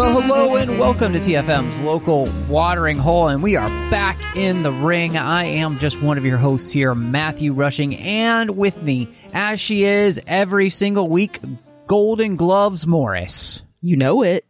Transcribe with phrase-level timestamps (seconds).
[0.00, 4.72] Well, hello and welcome to TFM's local watering hole, and we are back in the
[4.72, 5.18] ring.
[5.18, 9.84] I am just one of your hosts here, Matthew Rushing, and with me, as she
[9.84, 11.38] is every single week,
[11.86, 13.60] Golden Gloves Morris.
[13.82, 14.46] You know it.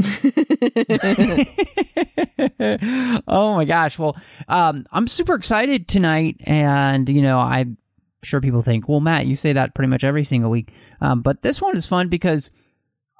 [3.28, 3.98] oh my gosh!
[3.98, 4.16] Well,
[4.48, 7.76] um, I'm super excited tonight, and you know, I'm
[8.22, 11.42] sure people think, well, Matt, you say that pretty much every single week, um, but
[11.42, 12.50] this one is fun because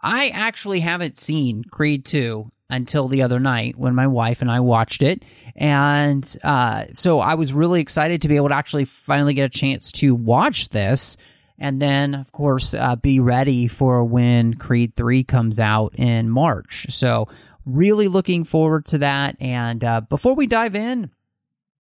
[0.02, 4.60] I actually haven't seen Creed 2 until the other night when my wife and I
[4.60, 5.24] watched it.
[5.54, 9.48] And uh, so I was really excited to be able to actually finally get a
[9.50, 11.16] chance to watch this.
[11.58, 16.86] And then, of course, uh, be ready for when Creed 3 comes out in March.
[16.88, 17.28] So,
[17.64, 19.36] really looking forward to that.
[19.38, 21.10] And uh, before we dive in,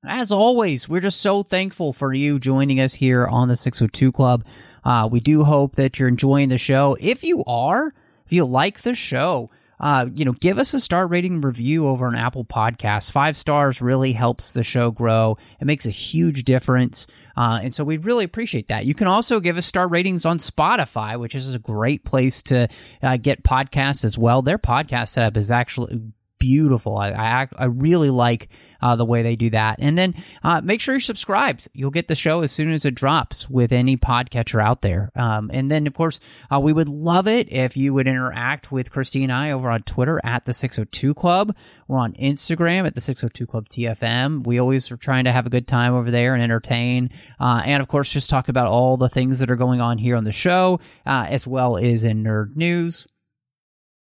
[0.05, 4.45] as always, we're just so thankful for you joining us here on the 602 Club.
[4.85, 6.97] Uh, we do hope that you're enjoying the show.
[7.01, 7.93] If you are,
[8.25, 12.07] if you like the show, uh, you know, give us a star rating review over
[12.07, 13.11] on Apple Podcasts.
[13.11, 15.37] Five stars really helps the show grow.
[15.61, 17.07] It makes a huge difference.
[17.37, 18.87] Uh, and so we really appreciate that.
[18.87, 22.69] You can also give us star ratings on Spotify, which is a great place to
[23.03, 24.43] uh, get podcasts as well.
[24.43, 26.01] Their podcast setup is actually
[26.39, 26.97] beautiful.
[26.97, 28.49] I I, I really like
[28.81, 29.77] uh, the way they do that.
[29.81, 31.69] And then uh, make sure you're subscribed.
[31.73, 35.11] You'll get the show as soon as it drops with any podcatcher out there.
[35.17, 36.21] Um, and then, of course,
[36.53, 39.83] uh, we would love it if you would interact with Christy and I over on
[39.83, 41.57] Twitter at the 602 Club.
[41.87, 44.47] We're on Instagram at the 602 Club TFM.
[44.47, 47.11] We always are trying to have a good time over there and entertain.
[47.41, 50.17] Uh, and, of course, just talk about all the things that are going on here
[50.17, 53.07] on the show, uh, as well as in nerd news.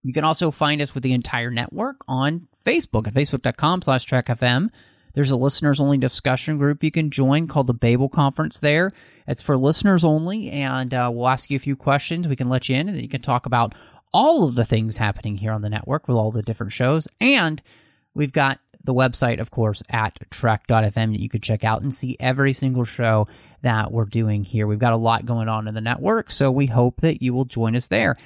[0.06, 4.70] You can also find us with the entire network on Facebook at facebook.com slash trekfm.
[5.14, 8.92] There's a listeners only discussion group you can join called the Babel Conference there.
[9.26, 12.28] It's for listeners only, and uh, we'll ask you a few questions.
[12.28, 13.74] We can let you in, and then you can talk about
[14.14, 17.08] all of the things happening here on the network with all the different shows.
[17.20, 17.60] And
[18.14, 22.16] we've got the website, of course, at trek.fm that you could check out and see
[22.20, 23.26] every single show
[23.62, 24.68] that we're doing here.
[24.68, 27.44] We've got a lot going on in the network, so we hope that you will
[27.44, 28.16] join us there.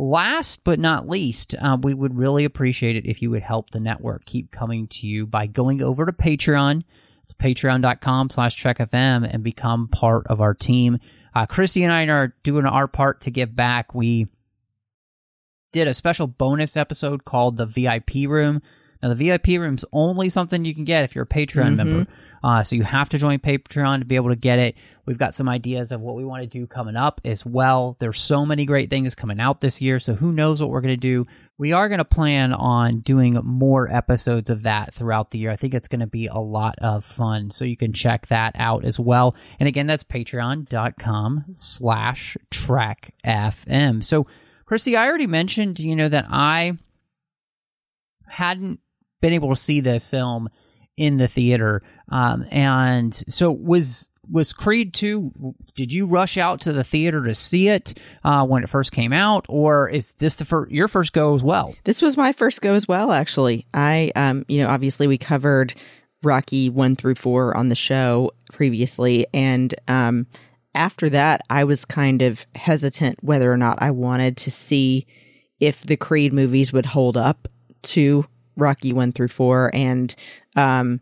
[0.00, 3.80] Last but not least, uh, we would really appreciate it if you would help the
[3.80, 6.84] network keep coming to you by going over to Patreon.
[7.24, 10.98] It's patreon.com slash trekfm and become part of our team.
[11.34, 13.92] Uh, Christy and I are doing our part to give back.
[13.92, 14.28] We
[15.72, 18.62] did a special bonus episode called the VIP room.
[19.02, 21.76] Now, the VIP room's only something you can get if you're a Patreon Mhm.
[21.76, 22.06] member.
[22.42, 24.76] Uh, so you have to join Patreon to be able to get it.
[25.06, 27.96] We've got some ideas of what we want to do coming up as well.
[27.98, 30.94] There's so many great things coming out this year, so who knows what we're going
[30.94, 31.26] to do.
[31.58, 35.50] We are going to plan on doing more episodes of that throughout the year.
[35.50, 38.54] I think it's going to be a lot of fun, so you can check that
[38.56, 39.34] out as well.
[39.58, 44.02] And again, that's patreon.com slash trek FM.
[44.04, 44.28] So,
[44.64, 46.74] Christy, I already mentioned, you know, that I
[48.28, 48.80] hadn't
[49.20, 50.48] been able to see this film
[50.96, 51.82] in the theater.
[52.08, 57.34] Um, and so was was Creed 2 did you rush out to the theater to
[57.34, 61.14] see it uh, when it first came out or is this the fir- your first
[61.14, 61.74] go as well?
[61.84, 63.66] This was my first go as well, actually.
[63.72, 65.74] I, um, you know, obviously we covered
[66.22, 69.26] Rocky one through four on the show previously.
[69.32, 70.26] And um,
[70.74, 75.06] after that, I was kind of hesitant whether or not I wanted to see
[75.60, 77.48] if the Creed movies would hold up
[77.82, 78.26] to
[78.58, 79.70] Rocky one through four.
[79.72, 80.14] And
[80.56, 81.00] um,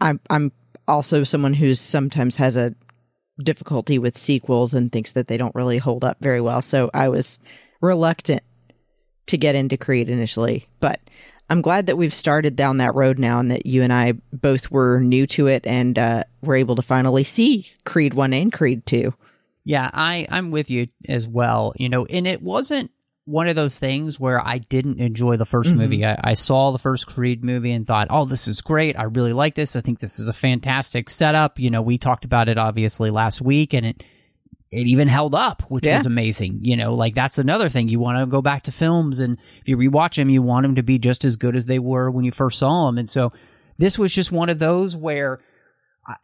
[0.00, 0.52] I'm, I'm
[0.86, 2.74] also someone who sometimes has a
[3.42, 6.62] difficulty with sequels and thinks that they don't really hold up very well.
[6.62, 7.40] So I was
[7.80, 8.42] reluctant
[9.26, 11.00] to get into Creed initially, but
[11.48, 14.70] I'm glad that we've started down that road now and that you and I both
[14.70, 18.84] were new to it and uh, were able to finally see Creed 1 and Creed
[18.86, 19.12] 2.
[19.64, 21.72] Yeah, I I'm with you as well.
[21.76, 22.92] You know, and it wasn't
[23.26, 25.76] one of those things where I didn't enjoy the 1st Mhm.
[25.76, 26.06] movie.
[26.06, 28.96] I, I saw the first Creed movie and thought, "Oh, this is great.
[28.98, 29.76] I really like this.
[29.76, 33.42] I think this is a fantastic setup." You know, we talked about it obviously last
[33.42, 34.02] week, and it
[34.72, 35.96] it even held up, which Yeah.
[35.98, 36.60] was amazing.
[36.62, 37.88] You know, like that's another thing.
[37.88, 40.74] You want to go back to films, and if you rewatch them, you want them
[40.76, 42.98] to be just as good as they were when you first saw them.
[42.98, 43.30] And so,
[43.78, 45.40] this was just one of those where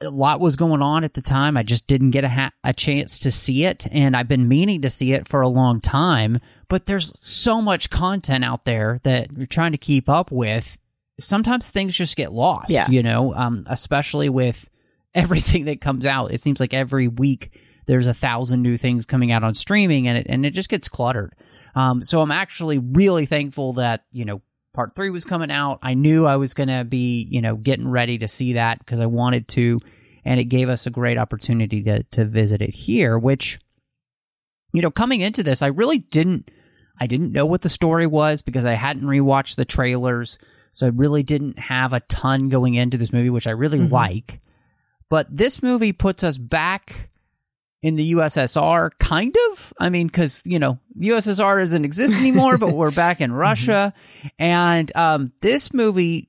[0.01, 1.57] a lot was going on at the time.
[1.57, 4.83] I just didn't get a, ha- a chance to see it, and I've been meaning
[4.83, 6.39] to see it for a long time.
[6.73, 10.79] But there's so much content out there that you're trying to keep up with.
[11.21, 12.89] Sometimes things just get lost, Yeah.
[12.89, 14.71] you know, um, especially with
[15.15, 16.33] everything that comes out.
[16.33, 20.17] It seems like every week there's a thousand new things coming out on streaming, and
[20.17, 21.35] it and it just gets cluttered.
[21.75, 24.41] Um, so I'm actually really thankful that you know
[24.73, 25.79] part three was coming out.
[25.83, 28.99] I knew I was going to be, you know, getting ready to see that because
[28.99, 29.79] I wanted to,
[30.25, 33.19] and it gave us a great opportunity to to visit it here.
[33.19, 33.59] Which,
[34.73, 36.51] you know, coming into this, I really didn't,
[37.01, 40.39] I didn't know what the story was because I hadn't rewatched the trailers,
[40.73, 43.91] so I really didn't have a ton going into this movie, which I really Mhm.
[43.91, 44.41] like.
[45.09, 47.11] But this movie puts us back
[47.83, 49.73] in the USSR, kind of.
[49.81, 53.93] I mean, because you know the USSR doesn't exist anymore, but we're back in Russia,
[54.39, 56.29] and um, this movie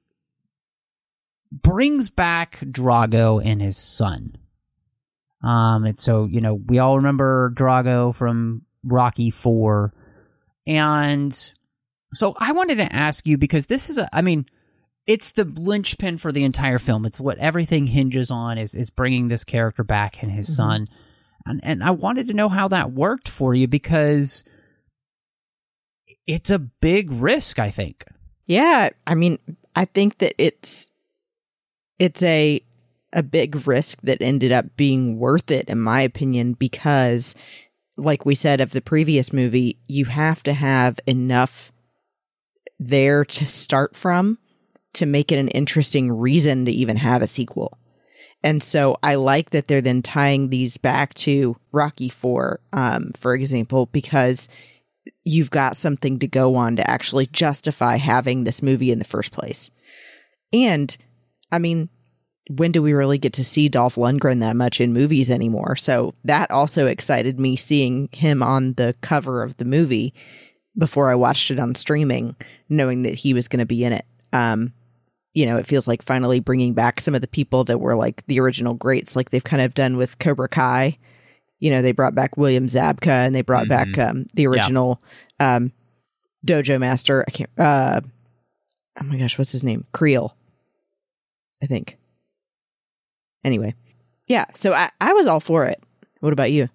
[1.51, 4.35] brings back Drago and his son.
[5.43, 9.93] Um, and so you know we all remember Drago from Rocky Four,
[10.67, 11.53] and
[12.13, 14.45] so I wanted to ask you because this is a, I mean.
[15.05, 17.05] It's the linchpin for the entire film.
[17.05, 20.55] It's what everything hinges on is is bringing this character back and his Mhm.
[20.55, 20.87] son
[21.45, 24.45] and and I wanted to know how that worked for you because
[26.25, 28.05] it's a big risk, I think.
[28.45, 29.39] Yeah, I mean,
[29.75, 30.89] I think that it's
[31.99, 32.61] it's a
[33.11, 37.35] a big risk that ended up being worth it in my opinion because
[37.97, 41.71] like we said of the previous movie, you have to have enough
[42.79, 44.37] there to start from
[44.93, 47.77] to make it an interesting reason to even have a sequel.
[48.43, 53.33] And so I like that they're then tying these back to Rocky 4, um, for
[53.33, 54.49] example, because
[55.23, 59.31] you've got something to go on to actually justify having this movie in the first
[59.31, 59.71] place.
[60.51, 60.95] And
[61.51, 61.89] I mean,
[62.49, 65.75] when do we really get to see Dolph Lundgren that much in movies anymore?
[65.75, 70.13] So that also excited me seeing him on the cover of the movie
[70.77, 72.35] before I watched it on streaming,
[72.67, 74.05] knowing that he was going to be in it.
[74.33, 74.73] Um,
[75.33, 78.25] you know, it feels like finally bringing back some of the people that were like
[78.27, 80.97] the original greats, like they've kind of done with Cobra Kai.
[81.59, 85.01] You know, they brought back William Zabka and they brought back um, the original
[85.39, 85.71] um,
[86.45, 87.23] dojo master.
[87.25, 87.49] I can't.
[87.57, 88.01] Uh,
[88.99, 89.85] oh my gosh, what's his name?
[89.93, 90.35] Creel,
[91.63, 91.97] I think.
[93.43, 93.75] Anyway,
[94.27, 94.45] yeah.
[94.53, 95.81] So I, I was all for it.
[96.19, 96.69] What about you?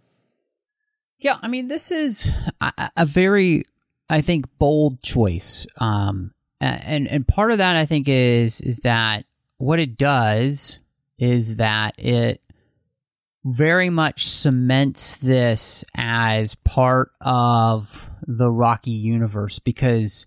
[1.19, 2.31] Yeah, I mean, this is
[2.61, 3.65] a, a very,
[4.09, 5.67] I think, bold choice.
[5.81, 9.25] Um, and and part of that I think is is that
[9.59, 10.81] what it does
[11.19, 12.41] is that it
[13.45, 20.27] very much cements this as part of the Rocky universe because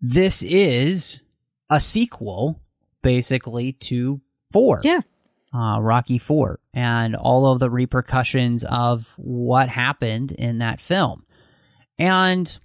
[0.00, 1.20] this is
[1.68, 2.60] a sequel
[3.02, 4.20] basically to
[4.52, 4.80] 4.
[4.82, 5.00] Yeah.
[5.52, 11.24] Uh, Rocky 4 and all of the repercussions of what happened in that film.
[11.98, 12.56] And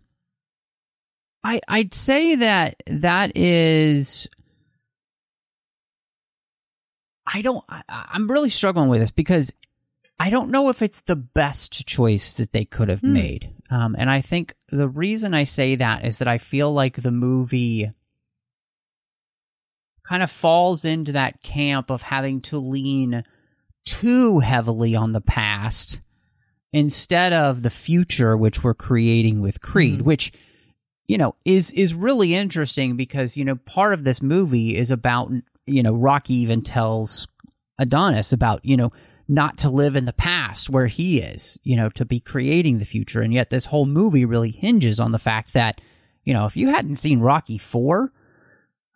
[1.44, 4.28] I I'd say that that is
[7.28, 9.52] I don't I, I'm really struggling with this because
[10.20, 13.14] I don't know if it's the best choice that they could have Hmm.
[13.14, 13.52] made.
[13.70, 17.12] Um, and I think the reason I say that is that I feel like the
[17.12, 17.90] movie
[20.08, 23.24] kind of falls into that camp of having to lean
[23.86, 26.00] too heavily on the past
[26.74, 30.04] instead of the future which we're creating with Creed, Mhm.
[30.04, 30.32] which
[31.08, 35.32] you know is is really interesting because you know part of this movie is about
[35.68, 37.28] you know Rocky even tells
[37.80, 38.92] Adonis about you know
[39.28, 42.86] not to live in the past where he is, you know, to be creating the
[42.86, 43.22] future.
[43.22, 45.82] And yet this whole movie really hinges on the fact that,
[46.26, 48.12] you know, if you hadn't seen Rocky 4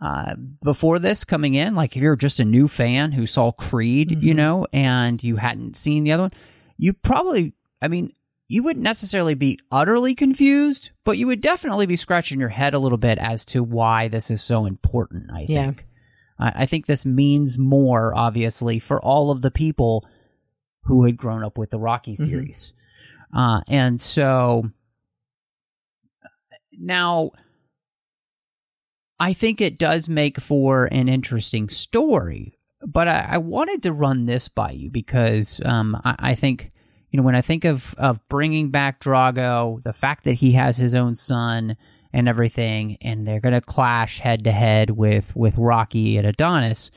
[0.01, 4.11] uh, before this coming in, like if you're just a new fan who saw Creed,
[4.23, 4.37] you Mhm.
[4.37, 6.31] know, and you hadn't seen the other one,
[6.77, 8.13] you probably, I mean,
[8.47, 12.79] you wouldn't necessarily be utterly confused, but you would definitely be scratching your head a
[12.79, 15.65] little bit as to why this is so important, I Yeah.
[15.65, 15.85] think.
[16.39, 20.07] I, I think this means more, obviously, for all of the people
[20.83, 22.25] who had grown up with the Rocky Mhm.
[22.25, 22.73] series.
[23.33, 24.71] Uh, and so
[26.71, 27.31] now
[29.19, 32.55] I think it does make for an interesting story.
[32.85, 36.71] But I, I wanted to run this by you because um, I, I think
[37.11, 40.77] you know when I think of of bringing back Drago, the fact that he has
[40.77, 41.75] his own son
[42.13, 46.89] and everything, and they're going to clash head to head with with Rocky and Adonis.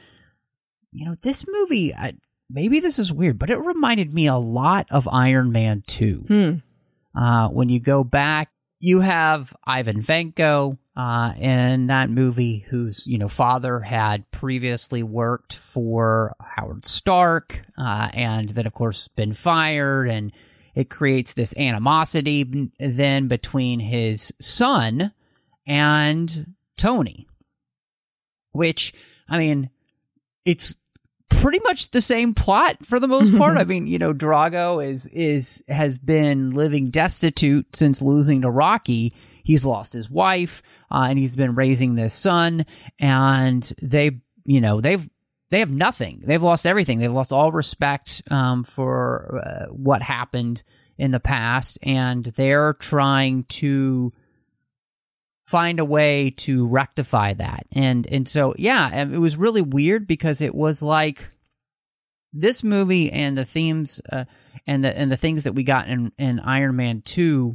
[0.93, 1.93] You know, this movie.
[1.95, 2.15] I,
[2.49, 7.19] maybe this is weird, but it reminded me a lot of Iron Man Two Hmm.
[7.21, 13.19] uh, when you go back, you have Ivan Vanko uh, in that movie, whose you
[13.19, 20.09] know father had previously worked for Howard Stark, uh, and then of course been fired,
[20.09, 20.33] and
[20.75, 25.13] it creates this animosity then between his son
[25.67, 27.27] and Tony,
[28.53, 28.93] which
[29.29, 29.71] I mean,
[30.45, 30.77] it's
[31.41, 33.59] pretty much the same plot for the most part.
[33.59, 39.15] I mean, you know, Drago is is has been living destitute since losing to Rocky.
[39.45, 42.65] He's lost his wife, uh, and he's been raising this son,
[42.99, 45.09] and they, you know, they've
[45.51, 46.23] they have nothing.
[46.25, 46.99] They've lost everything.
[46.99, 50.63] They've lost all respect um, for uh, what happened
[50.97, 54.13] in the past, and they're trying to
[55.53, 57.67] find a way to rectify that.
[57.73, 61.29] And and so yeah, it was really weird because it was like
[62.33, 64.25] this movie and the themes uh,
[64.67, 67.55] and the and the things that we got in in Iron Man 2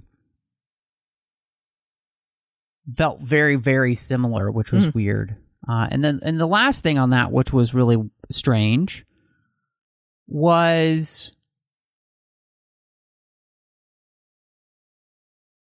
[2.93, 4.93] felt very very similar, which was mm.
[4.93, 5.35] weird.
[5.67, 7.97] Uh, and then and the last thing on that which was really
[8.29, 9.07] strange
[10.27, 11.31] was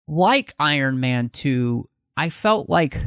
[0.08, 3.00] like Iron Man 2 I felt like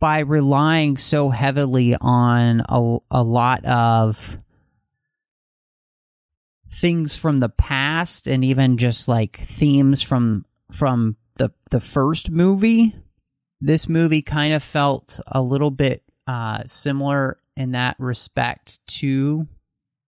[0.00, 4.38] by relying so heavily on a, a lot of
[6.70, 12.96] things from the past and even just like themes from from the the first movie
[13.60, 19.46] this movie kind of felt a little bit uh, similar in that respect to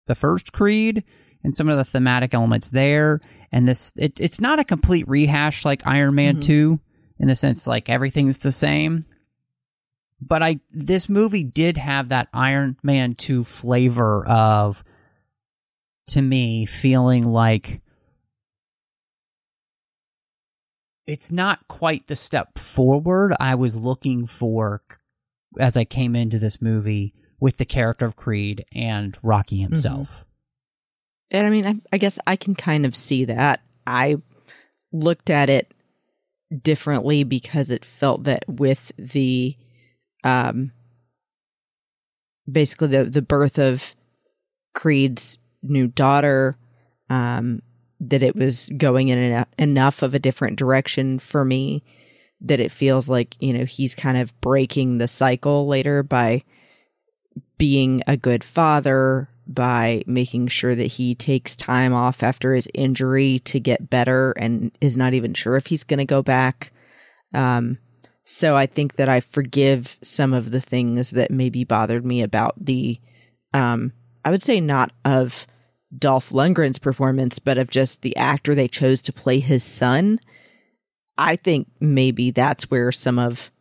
[0.08, 1.04] the first creed
[1.46, 3.22] and some of the thematic elements there
[3.54, 6.42] and this it, it's not a complete rehash like iron man mm-hmm.
[6.42, 6.80] 2
[7.20, 9.06] in the sense like everything's the same.
[10.22, 14.84] But I this movie did have that Iron Man 2 flavor of
[16.08, 17.82] to me feeling like
[21.08, 24.82] it's not quite the step forward I was looking for
[25.60, 29.74] as I came into this movie with the character of Creed and Rocky mm-hmm.
[29.74, 30.10] himself.
[30.10, 31.38] Mm-hmm.
[31.38, 33.62] And I mean, I, I guess I can kind of see that.
[33.86, 34.18] I
[34.92, 35.74] looked at it
[36.62, 39.56] differently because it felt that with the
[40.24, 40.72] um
[42.50, 43.96] basically the the birth of
[44.74, 46.58] Creed's new daughter
[47.10, 47.62] um
[48.00, 51.84] that it was going in en- enough of a different direction for me
[52.42, 56.44] that it feels like you know he's kind of breaking the cycle later by
[57.58, 63.40] being a good father by making sure that he takes time off after his injury
[63.40, 66.72] to get better and is not even sure if he's going to go back.
[67.34, 67.78] Um,
[68.24, 72.54] so I think that I forgive some of the things that maybe bothered me about
[72.58, 73.00] the,
[73.54, 75.46] um, I would say not of
[75.96, 80.20] Dolph Lundgren's performance, but of just the actor they chose to play his son.
[81.18, 83.52] I think maybe that's where some of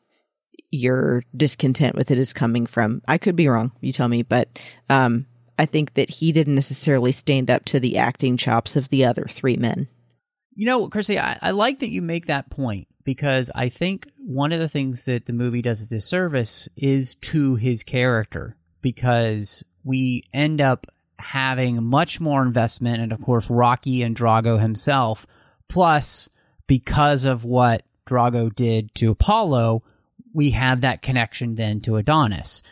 [0.71, 3.03] your discontent with it is coming from.
[3.07, 3.73] I could be wrong.
[3.81, 4.49] You tell me, but
[4.89, 5.27] um,
[5.59, 9.27] I think that he didn't necessarily stand up to the acting chops of the other
[9.29, 9.89] three men.
[10.55, 14.53] You know, Chrissy, I, I like that you make that point because I think one
[14.53, 20.25] of the things that the movie does a disservice is to his character because we
[20.33, 20.87] end up
[21.19, 25.27] having much more investment and of course Rocky and Drago himself
[25.69, 26.29] plus
[26.67, 29.83] because of what Drago did to Apollo
[30.33, 32.63] we have that connection then to Adonis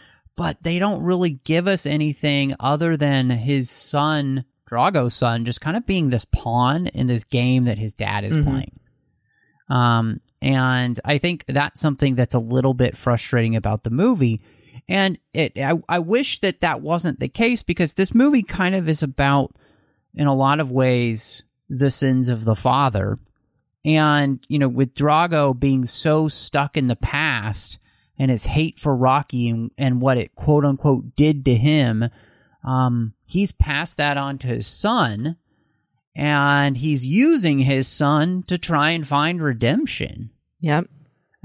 [0.43, 5.77] but they don't really give us anything other than his son, Drago's son, just kind
[5.77, 8.51] of being this pawn in this game that his dad is mm-hmm.
[8.51, 8.81] playing.
[9.69, 14.41] Um, and I think that's something that's a little bit frustrating about the movie.
[14.89, 18.89] And it, I, I wish that that wasn't the case because this movie kind of
[18.89, 19.55] is about,
[20.13, 23.21] in a lot of ways, the sins of the father.
[23.85, 27.79] And, you know, with Drago being so stuck in the past,
[28.23, 32.09] and his hate for Rocky and, and what it quote unquote did to him,
[32.63, 35.39] um, he's passed that on to his son,
[36.15, 40.31] and he's using his son to try and find redemption.
[40.61, 40.89] Yep.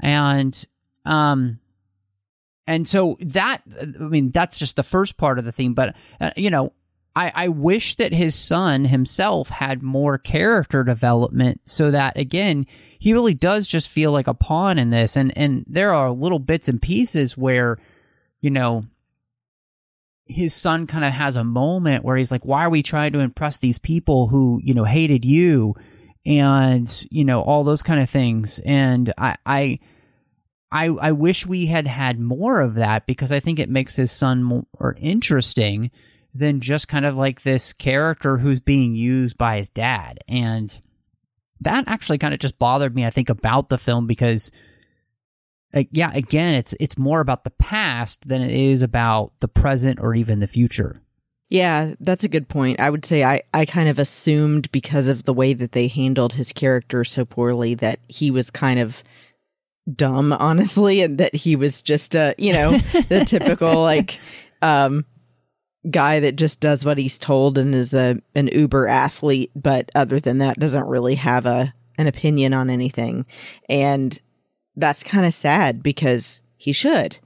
[0.00, 0.64] And
[1.04, 1.58] um,
[2.64, 6.30] and so that I mean that's just the first part of the theme, but uh,
[6.36, 6.72] you know.
[7.16, 12.66] I, I wish that his son himself had more character development so that again
[12.98, 15.16] he really does just feel like a pawn in this.
[15.16, 17.78] And and there are little bits and pieces where,
[18.40, 18.84] you know,
[20.26, 23.20] his son kind of has a moment where he's like, "Why are we trying to
[23.20, 25.74] impress these people who you know hated you?"
[26.26, 28.60] And you know all those kind of things.
[28.64, 29.78] And I I.
[30.70, 34.12] I, I wish we had had more of that because I think it makes his
[34.12, 35.90] son more interesting
[36.38, 40.18] than just kind of like this character who's being used by his dad.
[40.28, 40.78] And
[41.60, 43.04] that actually kind of just bothered me.
[43.04, 44.50] I think about the film because,
[45.74, 49.98] uh, yeah, again, it's it's more about the past than it is about the present
[50.00, 51.02] or even the future.
[51.50, 52.78] Yeah, that's a good point.
[52.78, 56.34] I would say I, I kind of assumed because of the way that they handled
[56.34, 59.02] his character so poorly that he was kind of
[59.92, 62.76] dumb, honestly, and that he was just a, you know,
[63.08, 64.20] the typical like
[64.60, 65.04] um
[65.90, 70.20] guy that just does what he's told and is a an uber athlete, but other
[70.20, 73.26] than that doesn't really have a an opinion on anything.
[73.68, 74.18] And
[74.76, 77.18] that's kind of sad because he should.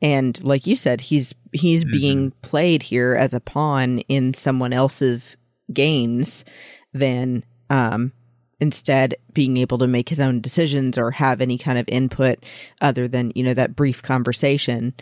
[0.00, 1.92] And like you said, he's he's mm-hmm.
[1.92, 5.36] being played here as a pawn in someone else's
[5.72, 6.44] games
[6.92, 8.12] than um
[8.60, 12.44] instead being able to make his own decisions or have any kind of input
[12.80, 14.94] other than, you know, that brief conversation.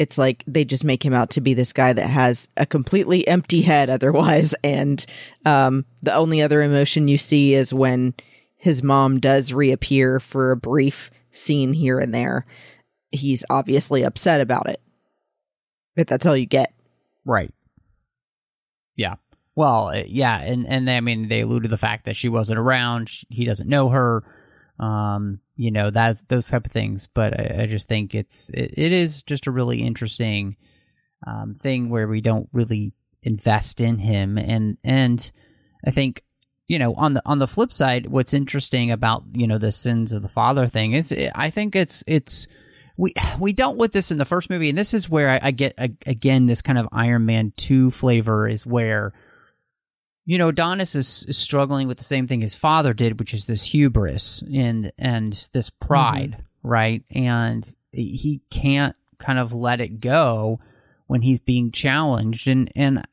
[0.00, 3.28] It's like they just make him out to be this guy that has a completely
[3.28, 4.54] empty head otherwise.
[4.64, 5.04] And
[5.44, 8.14] um, the only other emotion you see is when
[8.56, 12.46] his mom does reappear for a brief scene here and there.
[13.10, 14.80] He's obviously upset about it.
[15.96, 16.72] But that's all you get.
[17.26, 17.52] Right.
[18.96, 19.16] Yeah.
[19.54, 22.58] Well, uh, yeah, and and I mean they alluded to the fact that she wasn't
[22.58, 23.10] around.
[23.10, 24.22] She, he doesn't know her.
[24.78, 27.06] Um, you know that those type of things.
[27.12, 30.56] But I, I just think it's it, it is just a really interesting
[31.26, 35.30] um, thing where we don't really invest in him, and and
[35.84, 36.24] I think
[36.66, 40.14] you know on the on the flip side, what's interesting about you know the sins
[40.14, 42.48] of the father thing is I think it's it's
[42.96, 45.50] we we dealt with this in the first movie, and this is where I, I
[45.50, 45.74] get
[46.06, 49.12] again this kind of Iron Man two flavor is where
[50.30, 53.46] you know, Donis is, is, struggling with the same thing his father did, which is
[53.46, 56.68] this hubris and and this pride, mm-hmm.
[56.68, 57.02] right?
[57.10, 60.60] And he can't kind of let it go
[61.08, 62.46] when he's being challenged.
[62.46, 63.04] And and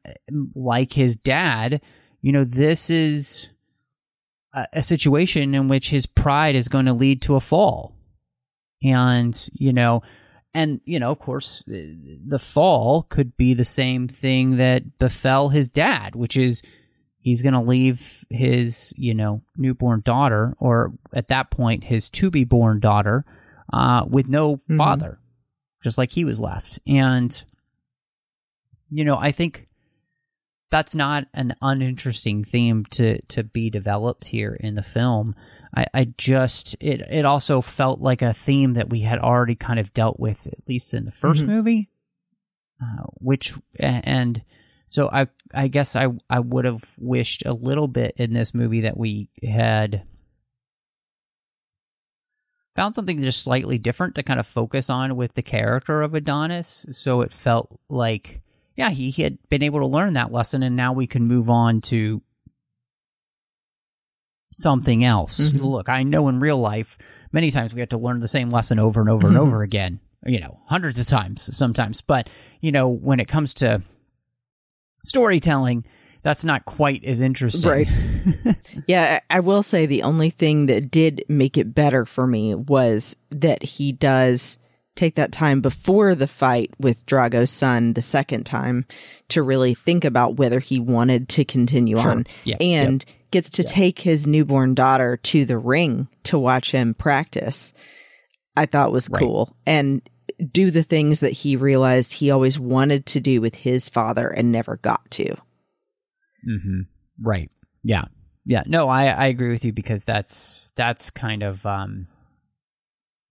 [0.54, 1.82] like his dad,
[2.22, 3.50] you know, this is
[4.54, 7.96] a, a situation in which his pride is going to lead to a fall.
[8.84, 10.04] And you know,
[10.54, 15.68] and you know, of course, the fall could be the same thing that befell his
[15.68, 16.62] dad, which is
[17.20, 22.30] he's going to leave his, you know, newborn daughter, or at that point, his to
[22.32, 23.26] be born daughter,
[23.74, 24.78] uh, with no mm-hmm.
[24.78, 25.20] father,
[25.84, 26.80] just like he was left.
[26.88, 27.44] And,
[28.90, 29.68] you know, I think
[30.70, 35.36] that's not an uninteresting theme to, to be developed here in the film.
[35.76, 39.80] I, I just, it, it also felt like a theme that we had already kind
[39.80, 41.48] of dealt with, at least in the 1st mm-hmm.
[41.48, 41.90] movie,
[42.82, 44.44] uh, which, and,
[44.88, 48.82] so I I guess I I would have wished a little bit in this movie
[48.82, 50.04] that we had
[52.76, 56.86] found something just slightly different to kind of focus on with the character of Adonis.
[56.92, 58.42] So it felt like
[58.76, 61.50] yeah, he, he had been able to learn that lesson and now we can move
[61.50, 62.22] on to
[64.54, 65.40] something else.
[65.40, 65.58] Mm-hmm.
[65.58, 66.98] Look, I know in real life
[67.32, 69.48] many times we have to learn the same lesson over and over and mm-hmm.
[69.48, 70.00] over again.
[70.26, 72.02] You know, hundreds of times sometimes.
[72.02, 72.30] But,
[72.62, 73.82] you know, when it comes to
[75.08, 75.86] storytelling,
[76.24, 77.70] that's not quite as interesting.
[77.70, 77.88] Right.
[78.88, 83.16] yeah, I will say the only thing that did make it better for me was
[83.30, 84.58] that he does
[84.98, 88.86] take that time before the fight with Drago's son the second time
[89.30, 92.12] to really think about whether he wanted to continue sure.
[92.12, 92.58] on yeah.
[92.60, 93.16] and yep.
[93.32, 97.74] gets to take his newborn daughter to the ring to watch him practice.
[98.56, 99.46] I thought was cool.
[99.46, 99.74] Right.
[99.74, 100.10] And
[100.52, 104.52] do the things that he realized he always wanted to do with his father and
[104.52, 105.36] never got to.
[106.48, 106.82] Mm-hmm.
[107.22, 107.52] Right.
[107.84, 108.06] Yeah.
[108.46, 108.64] Yeah.
[108.66, 112.08] No, I, I agree with you because that's that's kind of um,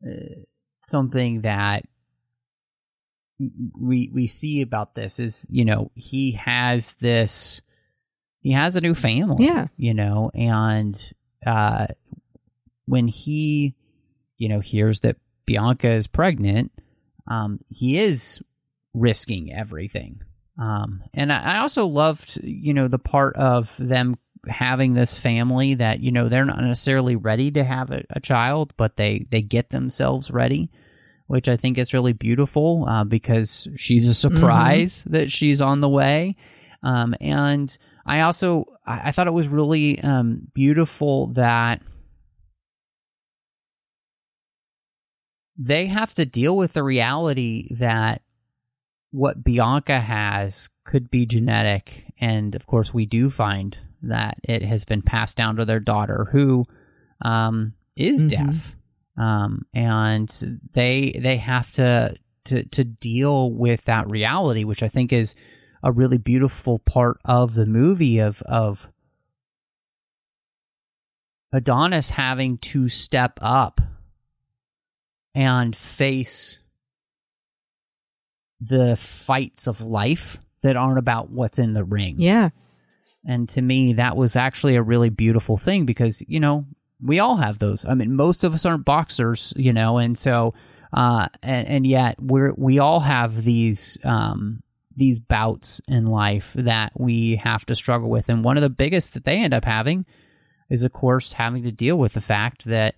[0.07, 0.41] uh,
[0.85, 1.85] something that
[3.79, 7.61] we we see about this is you know he has this
[8.41, 11.13] he has a new family yeah you know and
[11.47, 11.87] uh
[12.87, 13.75] when he
[14.39, 16.73] you know hears that bianca is pregnant
[17.29, 18.41] um, he is
[18.95, 20.21] risking everything.
[20.59, 24.17] Um, and I, I also loved, you know, the part of them
[24.49, 28.73] having this family that you know they're not necessarily ready to have a, a child,
[28.77, 30.71] but they they get themselves ready,
[31.27, 35.13] which I think is really beautiful uh, because she's a surprise mm-hmm.
[35.13, 36.37] that she's on the way.
[36.83, 41.83] Um, and I also I, I, thought it was really um, beautiful that
[45.59, 48.23] they have to deal with the reality that
[49.11, 52.13] what Bianca has could be genetic.
[52.19, 56.29] And of course, we do find that it has been passed down to their daughter,
[56.31, 56.67] who
[57.23, 58.47] um, is mm-hmm.
[58.47, 58.77] deaf.
[59.19, 65.13] Um, and they they have to, to to deal with that reality, which I think
[65.13, 65.35] is
[65.83, 68.89] a really beautiful part of the movie of of
[71.53, 73.81] Adonis having to step up
[75.37, 76.61] and face
[78.59, 82.17] the fights of life that aren't about what's in the ring.
[82.19, 82.49] Yeah.
[83.23, 86.65] And to me, that was actually a really beautiful thing because, you know,
[87.03, 87.85] we all have those.
[87.85, 90.55] I mean, most of us aren't boxers, you know, and so,
[90.95, 94.63] uh, and, and yet we're, we all have these, um,
[94.95, 98.31] these bouts in life that we have to struggle with.
[98.31, 100.07] And one of the biggest that they end up having
[100.71, 102.95] is, of course, having to deal with the fact that,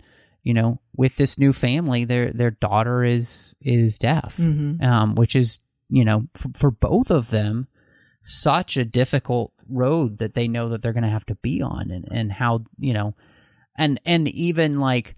[0.49, 4.83] you know, with this new family, their their daughter is is deaf, Mhm.
[4.83, 7.69] um, which is you know f- for both of them
[8.23, 11.91] such a difficult road that they know that they're going to have to be on,
[11.91, 13.15] and and how you know,
[13.77, 15.17] and and even like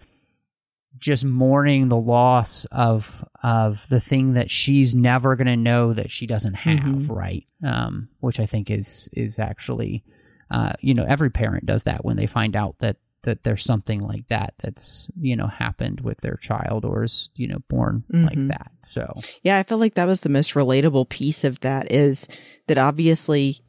[0.99, 6.11] just mourning the loss of of the thing that she's never going to know that
[6.11, 7.09] she doesn't have Mhm.
[7.09, 10.03] right um which i think is is actually
[10.51, 14.00] uh you know every parent does that when they find out that that there's something
[14.00, 18.38] like that that's you know happened with their child or is you know born like
[18.38, 18.48] Mhm.
[18.48, 22.26] that so Yeah, I felt like that was the most relatable piece of that is
[22.66, 23.61] that obviously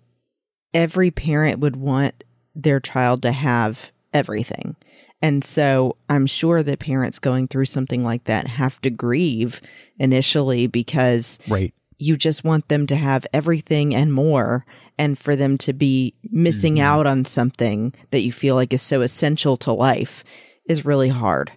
[0.73, 2.23] every parent would want
[2.55, 4.75] their child to have everything.
[5.21, 9.61] And so I'm sure that parents going through something like that have to grieve
[9.99, 14.65] initially because right you just want them to have everything and more
[14.97, 16.81] and for them to be missing Mhm.
[16.81, 20.23] out on something that you feel like is so essential to life
[20.67, 21.51] is really hard.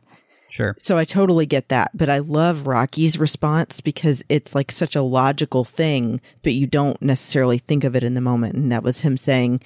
[0.51, 4.95] sure So I totally get that, but I love Rocky's response because it's like such
[4.95, 8.55] a logical thing, but you don't necessarily think of it in the moment.
[8.55, 9.61] And that was him saying,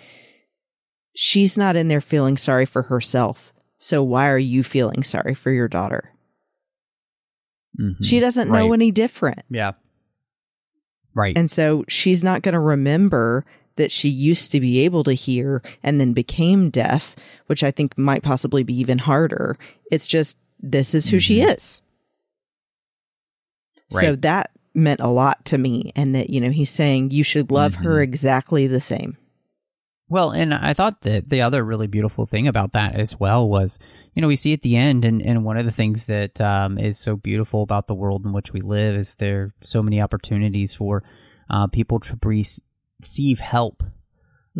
[1.14, 3.52] She's not in there feeling sorry for herself.
[3.80, 6.12] So why are you feeling sorry for your daughter?
[7.78, 7.96] Mhm.
[8.02, 9.40] She doesn't know any different.
[9.50, 9.72] yeah
[11.18, 13.44] right And so she's not going to remember
[13.76, 17.14] that she used to be able to hear and then became deaf,
[17.46, 19.56] which I think might possibly be even harder.
[19.90, 21.56] It's just this is who she Mhm.
[21.56, 21.82] is.
[23.90, 25.92] So that meant a lot to me.
[25.96, 28.02] And that, you know, he's saying you should love her Mhm.
[28.02, 29.16] exactly the same.
[30.10, 33.78] Well, and I thought that the other really beautiful thing about that as well was,
[34.14, 36.78] you know, we see at the end, and, and one of the things that um,
[36.78, 40.00] is so beautiful about the world in which we live is there are so many
[40.00, 41.04] opportunities for
[41.50, 43.82] uh, people to receive help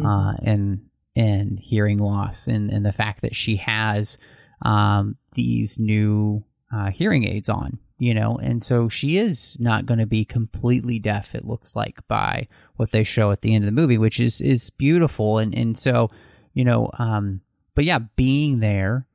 [0.05, 0.85] uh, in
[1.15, 4.19] in hearing loss, and, and the fact that she has
[4.65, 9.99] um, these new uh, hearing aids on, you know, and so she is not going
[9.99, 11.35] to be completely deaf.
[11.35, 14.41] It looks like by what they show at the end of the movie, which is
[14.41, 16.11] is beautiful, and and so
[16.55, 17.41] you know, um,
[17.75, 19.07] but yeah, being there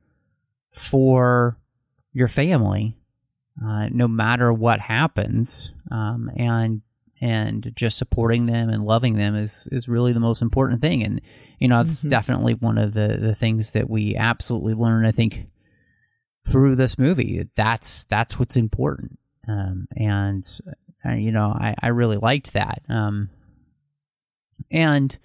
[0.72, 1.58] for
[2.12, 2.96] your family,
[3.64, 6.82] uh, no matter what happens, um, and
[7.20, 11.20] and just supporting them and loving them is is really the most important thing, and
[11.58, 12.10] you know, it's Mhm.
[12.10, 15.04] definitely one of the the things that we absolutely learn.
[15.06, 15.46] I think
[16.46, 20.46] through this movie, that's that's what's important, um, and
[21.04, 22.82] uh, you know, I I really liked that.
[22.88, 23.30] Um,
[24.70, 25.16] and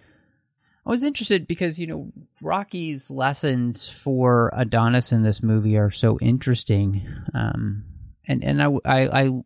[0.85, 6.17] I was interested because, you know, Rocky's lessons for Adonis in this movie are so
[6.19, 7.07] interesting.
[7.33, 7.83] Um,
[8.27, 9.43] and and I, I,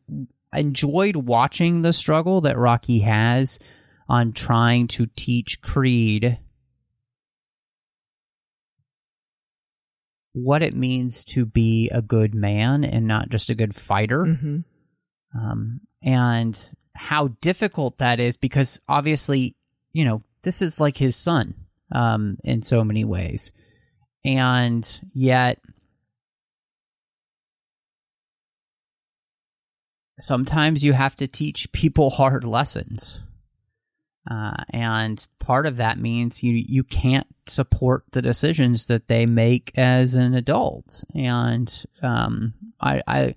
[0.53, 3.59] I enjoyed watching the struggle that Rocky has
[4.07, 6.37] on trying to teach Creed
[10.33, 14.25] what it means to be a good man and not just a good fighter.
[14.25, 14.59] Hmm
[15.35, 16.57] um, and
[16.95, 19.55] how difficult that is because obviously,
[19.91, 21.55] you know, this is like his son
[21.91, 23.51] um, in so many ways,
[24.23, 25.59] and yet
[30.19, 33.21] sometimes you have to teach people hard lessons.
[34.29, 39.71] Uh, and part of that means you you can't support the decisions that they make
[39.75, 41.03] as an adult.
[41.13, 43.35] And um, I, I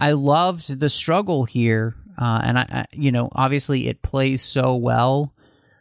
[0.00, 4.74] I loved the struggle here, uh, and I, I, you know, obviously it plays so
[4.76, 5.34] well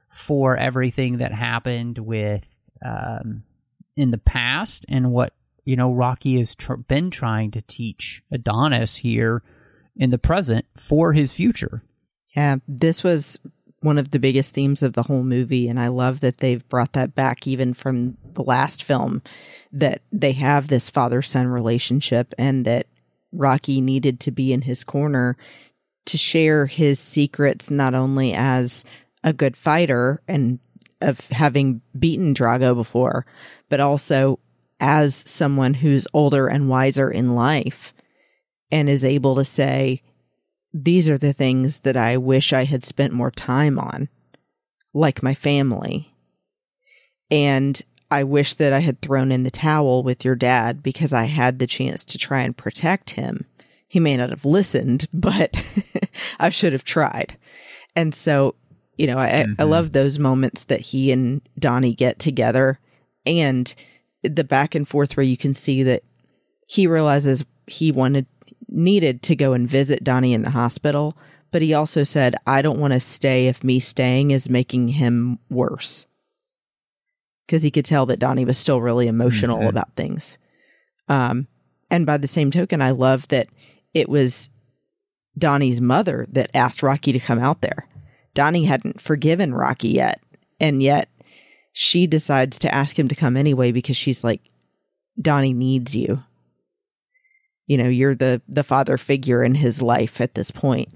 [0.10, 2.48] for everything that happened with
[2.86, 3.44] um,
[3.96, 5.34] in the past and what
[5.66, 9.42] you know Rocky has tr- been trying to teach Adonis here
[9.96, 11.82] in the present for his future.
[12.36, 13.40] Yeah, this was
[13.84, 15.68] one of the biggest themes of the whole movie.
[15.68, 19.22] And I love that they've brought that back even from the last film
[19.72, 22.88] that they have this father son relationship and that
[23.32, 25.36] Rocky needed to be in his corner
[26.06, 28.86] to share his secrets, not only as
[29.24, 30.60] a good fighter and
[31.02, 33.26] of having beaten Drago before,
[33.70, 34.40] but also
[34.80, 37.94] as someone who's older and wiser in life
[38.72, 40.02] and is able to say,
[40.74, 44.10] these are the things that I wish I had spent more time on,
[44.94, 46.14] like my family.
[47.30, 51.26] And I wish that I had thrown in the towel with your dad because I
[51.26, 53.46] had the chance to try and protect him.
[53.88, 55.64] He may not have listened, but
[56.40, 57.38] I should have tried.
[57.96, 58.56] And so,
[58.98, 59.62] you know, I, mm-hmm.
[59.62, 62.80] I love those moments that he and Donnie get together
[63.26, 63.74] and
[64.24, 66.04] the back and forth where you can see that
[66.68, 68.26] he realizes he wanted
[68.74, 71.18] needed to go and visit Donnie in the hospital,
[71.52, 75.40] but he also said, I don't want to stay if me staying is making him
[75.50, 76.08] worse.
[77.46, 79.68] Because he could tell that Donnie was still really emotional mm-hmm.
[79.68, 80.38] about things.
[81.08, 81.48] Um,
[81.92, 83.48] and by the same token, I love that
[83.94, 84.50] it was
[85.38, 87.88] Donnie's mother that asked Rocky to come out there.
[88.34, 90.22] Donnie hadn't forgiven Rocky yet.
[90.60, 91.10] And yet
[91.72, 94.42] she decides to ask him to come anyway because she's like,
[95.22, 96.24] Donnie needs you
[97.68, 100.90] you know you're the the father figure in his life at this point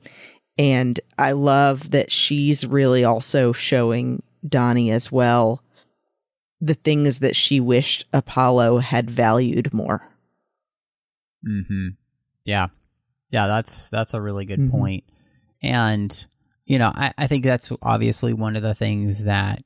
[0.57, 5.63] and i love that she's really also showing donnie as well
[6.59, 10.01] the things that she wished apollo had valued more
[11.47, 11.95] mhm
[12.45, 12.67] yeah
[13.31, 14.77] yeah that's that's a really good mm-hmm.
[14.77, 15.03] point.
[15.61, 16.25] and
[16.65, 19.63] you know I, I think that's obviously one of the things that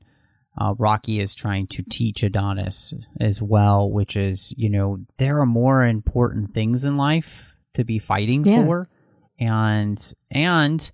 [0.58, 5.46] uh, Rocky is trying to teach Adonis as well, which is, you know, there are
[5.46, 8.64] more important things in life to be fighting yeah.
[8.64, 8.88] for.
[9.38, 10.92] And, and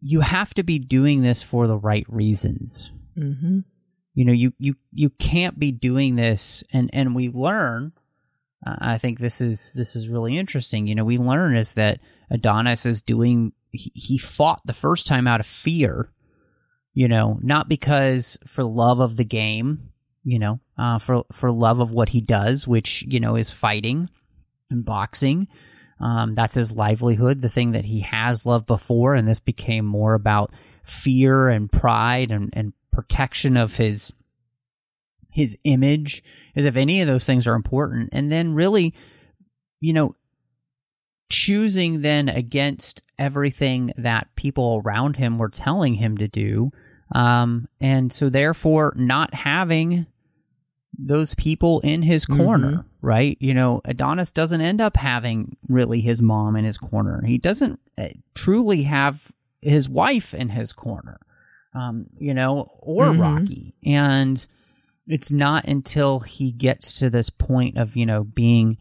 [0.00, 2.92] you have to be doing this for the right reasons.
[3.16, 3.60] Mm-hmm.
[4.12, 6.62] You know, you, you, you can't be doing this.
[6.72, 7.92] And, and we learn,
[8.66, 10.86] uh, I think this is, this is really interesting.
[10.86, 15.26] You know, we learn is that Adonis is doing, he, he fought the first time
[15.26, 16.10] out of fear
[16.94, 19.90] you know, not because for love of the game,
[20.22, 24.08] you know, uh, for for love of what he does, which you know is fighting
[24.70, 25.48] and boxing.
[26.00, 30.14] Um, that's his livelihood, the thing that he has loved before, and this became more
[30.14, 30.52] about
[30.82, 34.12] fear and pride and, and protection of his
[35.30, 36.22] his image,
[36.54, 38.10] as if any of those things are important.
[38.12, 38.94] And then really,
[39.80, 40.14] you know,
[41.28, 46.72] choosing then against everything that people around him were telling him to do
[47.12, 50.06] um, and so, therefore, not having
[50.96, 53.06] those people in his corner, mm-hmm.
[53.06, 53.36] right?
[53.40, 57.22] You know, Adonis doesn't end up having really his mom in his corner.
[57.24, 61.18] He doesn't uh, truly have his wife in his corner,
[61.74, 63.20] um, you know, or mm-hmm.
[63.20, 63.74] Rocky.
[63.84, 64.44] And
[65.06, 68.78] it's not until he gets to this point of, you know, being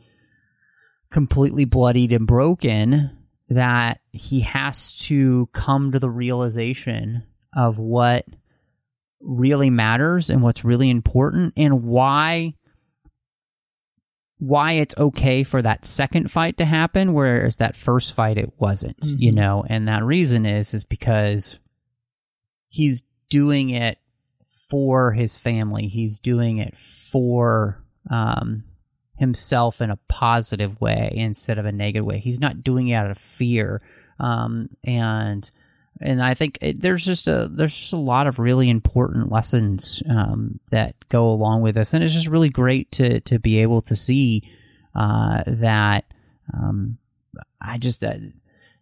[1.11, 3.11] completely bloodied and broken
[3.49, 7.23] that he has to come to the realization
[7.55, 8.25] of what
[9.19, 12.53] really matters and what's really important and why
[14.37, 18.99] why it's okay for that second fight to happen whereas that first fight it wasn't
[18.99, 19.19] mm-hmm.
[19.19, 19.63] you know?
[19.67, 21.59] And that reason is is because
[22.67, 23.97] he's doing it
[24.69, 25.87] for his family.
[25.87, 28.63] He's doing it for um
[29.15, 32.19] himself in a positive way instead of a negative way.
[32.19, 33.81] He's not doing it out of fear
[34.23, 35.49] um and
[36.01, 40.03] and I think it, there's just a there's just a lot of really important lessons
[40.09, 43.81] um, that go along with this, and it's just really great to to be able
[43.83, 44.43] to see
[44.95, 46.05] uh, that.
[46.53, 46.97] Um,
[47.61, 48.15] I just, uh,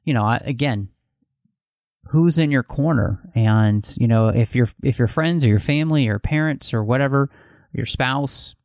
[0.03, 0.89] you know, again,
[2.07, 6.07] who's in your corner, and you know, if your if your friends or your family
[6.07, 7.29] or parents or whatever,
[7.73, 8.55] your spouse,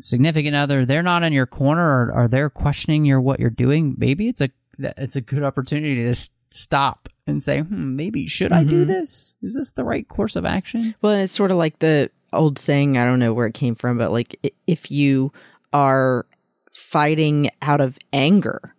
[0.00, 3.94] significant other, they're not in your corner, or, or they're questioning your what you're doing.
[3.98, 6.14] Maybe it's a it's a good opportunity to
[6.50, 8.60] stop and say, hmm, maybe should mm-hmm.
[8.60, 8.92] I do mm-hmm.
[8.92, 9.34] this?
[9.42, 10.94] Is this the right course of action?
[11.02, 13.74] Well, and it's sort of like the old saying, I don't know where it came
[13.74, 15.32] from, but like if you
[15.72, 16.26] are
[16.72, 18.74] fighting out of anger,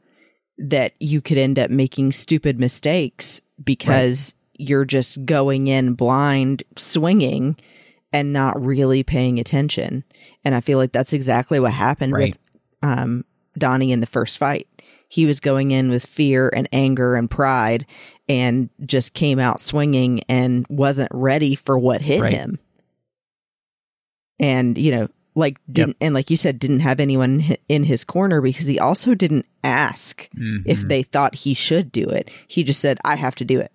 [0.57, 4.69] that you could end up making stupid mistakes because right.
[4.69, 7.55] you're just going in blind, swinging,
[8.11, 10.03] and not really paying attention.
[10.43, 12.31] And I feel like that's exactly what happened right.
[12.31, 12.39] with
[12.81, 13.25] um,
[13.57, 14.67] Donnie in the first fight
[15.07, 17.85] he was going in with fear and anger and pride
[18.27, 22.33] and just came out swinging and wasn't ready for what hit right.
[22.33, 22.59] him.
[24.39, 25.97] And, you know, like didn't yep.
[26.01, 30.27] and like you said didn't have anyone in his corner because he also didn't ask
[30.31, 30.67] mm-hmm.
[30.67, 32.31] if they thought he should do it.
[32.47, 33.71] He just said I have to do it.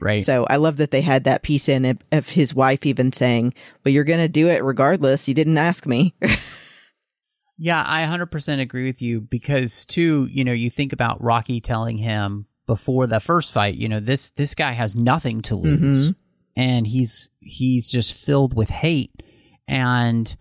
[0.00, 0.24] Right.
[0.24, 3.54] So I love that they had that piece in of, of his wife even saying,
[3.84, 5.28] "Well, you're going to do it regardless.
[5.28, 6.14] You didn't ask me."
[7.62, 11.98] Yeah, I 100% agree with you because too, you know, you think about Rocky telling
[11.98, 16.12] him before the first fight, you know, this this guy has nothing to lose mm-hmm.
[16.56, 19.22] and he's he's just filled with hate
[19.68, 20.34] and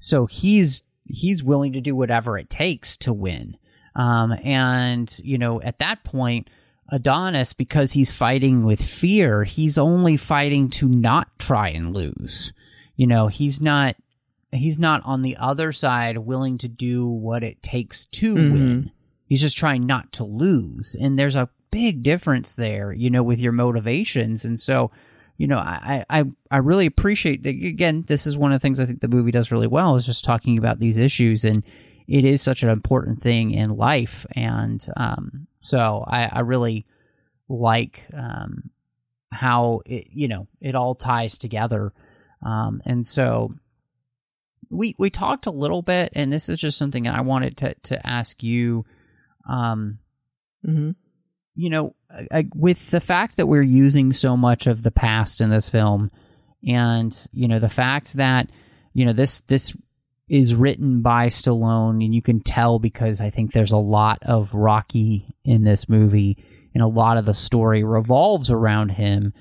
[0.00, 3.56] so he's he's willing to do whatever it takes to win.
[3.94, 6.50] Um and you know, at that point
[6.92, 12.52] Adonis because he's fighting with fear, he's only fighting to not try and lose.
[12.96, 13.96] You know, he's not
[14.52, 18.52] he's not on the other side willing to do what it takes to Mhm.
[18.52, 18.90] win.
[19.26, 20.96] He's just trying not to lose.
[20.98, 24.44] And there's a big difference there, you know, with your motivations.
[24.44, 24.90] And so,
[25.36, 27.50] you know, I, I, I really appreciate that.
[27.50, 30.06] Again, this is one of the things I think the movie does really well is
[30.06, 31.44] just talking about these issues.
[31.44, 31.62] And
[32.06, 34.24] it is such an important thing in life.
[34.32, 36.86] And um, so I, I really
[37.48, 38.70] like um,
[39.32, 41.92] how it, you know, it all ties together.
[42.42, 43.50] Um, and so
[44.70, 48.06] we we talked a little bit, and this is just something I wanted to to
[48.06, 48.84] ask you.
[49.48, 49.98] Um,
[50.64, 50.90] hmm
[51.58, 55.40] you know, I, I- with the fact that we're using so much of the past
[55.40, 56.10] in this film,
[56.66, 58.50] and you know the fact that
[58.92, 59.74] you know this this
[60.28, 64.52] is written by Stallone, and you can tell because I think there's a lot of
[64.52, 66.36] Rocky in this movie,
[66.74, 69.32] and a lot of the story revolves around him.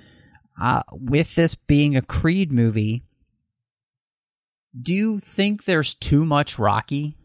[0.61, 3.03] Uh, with this being a Creed movie,
[4.79, 7.15] do you think there's too much Rocky?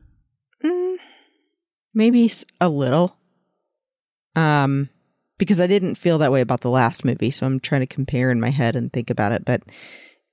[0.64, 0.96] Mm,
[1.94, 3.16] maybe a little.
[4.36, 4.88] Um,
[5.38, 8.30] because I didn't feel that way about the last movie, so I'm trying to compare
[8.30, 9.44] in my head and think about it.
[9.44, 9.62] But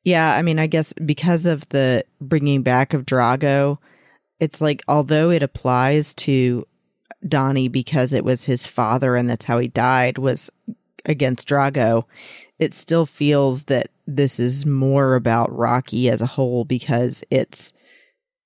[0.03, 3.77] yeah, I mean, I guess because of the bringing back of Drago,
[4.39, 6.67] it's like although it applies to
[7.27, 10.51] Donnie because it was his father and that's how he died was
[11.05, 12.03] against Drago,
[12.59, 17.73] it still feels that this is more about Rocky as a whole because it's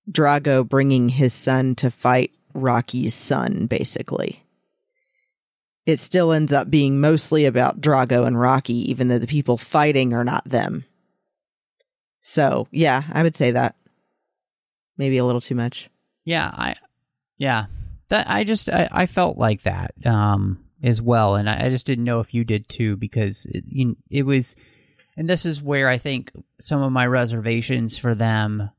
[0.09, 4.43] Drago bringing his son to fight Rocky's son, basically.
[5.85, 10.13] It still ends up being mostly about Drago and Rocky, even though the people fighting
[10.13, 10.85] are not them.
[12.23, 13.75] So, yeah, I would say that.
[14.97, 15.89] Maybe a little too much.
[16.25, 16.75] Yeah, I
[17.37, 17.65] yeah.
[18.09, 21.85] That I just I, I felt like that um as well and I, I just
[21.85, 24.55] didn't know if you did too because it, you, it was
[25.17, 28.69] and this is where I think some of my reservations for them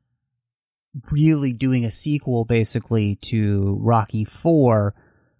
[1.10, 4.94] really doing a sequel basically to Rocky 4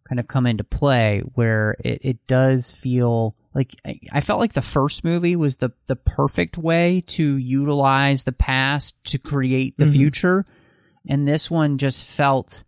[0.08, 4.54] kind of come into play where it, it does feel like I, I felt like
[4.54, 9.84] the first movie was the the perfect way to utilize the past to create the
[9.84, 9.92] Mhm.
[9.92, 10.44] future
[11.06, 12.64] and this one just felt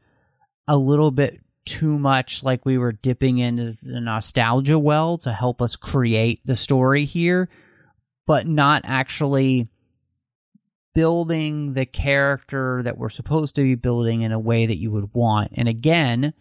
[0.69, 5.63] a little bit too much like we were dipping into the nostalgia well to help
[5.63, 7.49] us create the story here
[8.27, 9.67] but not actually
[10.95, 15.13] building the character that we're supposed to be building in a way that you would
[15.13, 15.53] want.
[15.55, 16.33] And again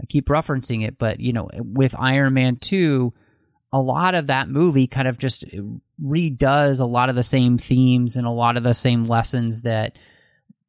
[0.00, 3.12] i keep referencing it but you know with iron man 2
[3.72, 5.44] a lot of that movie kind of just
[6.02, 9.98] redoes a lot of the same themes and a lot of the same lessons that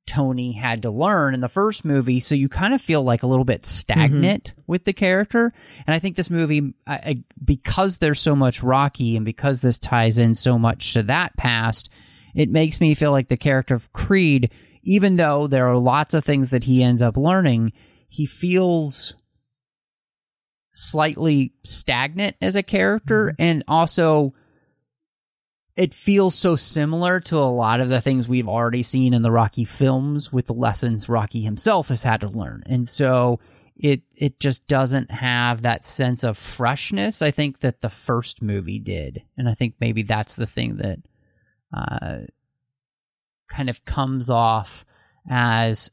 [0.06, 3.28] Tony had to learn in the first movie, so you kind of feel like a
[3.28, 4.62] little bit stagnant mm-hmm.
[4.68, 5.54] with the character.
[5.88, 9.80] And I think this movie, I, I, because there's so much Rocky and because this
[9.80, 11.90] ties in so much to that past,
[12.36, 14.52] it makes me feel like the character of Creed,
[14.84, 17.72] even though there are lots of things that he ends up learning,
[18.10, 19.16] he feels
[20.74, 23.42] slightly stagnant as a character mm-hmm.
[23.42, 24.34] and also
[25.76, 29.32] it feels so similar to a lot of the things we've already seen in the
[29.32, 32.64] Rocky films with the lessons Rocky himself has had to learn.
[32.68, 33.40] And so
[33.76, 38.80] it it just doesn't have that sense of freshness I think that the first movie
[38.80, 39.24] did.
[39.36, 41.00] And I think maybe that's the thing that
[41.76, 42.28] uh
[43.50, 44.86] kind of comes off
[45.30, 45.90] as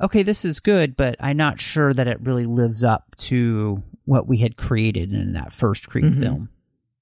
[0.00, 4.28] okay, this is good, but I'm not sure that it really lives up to what
[4.28, 6.20] we had created in that first Creed Mhm.
[6.20, 6.48] film.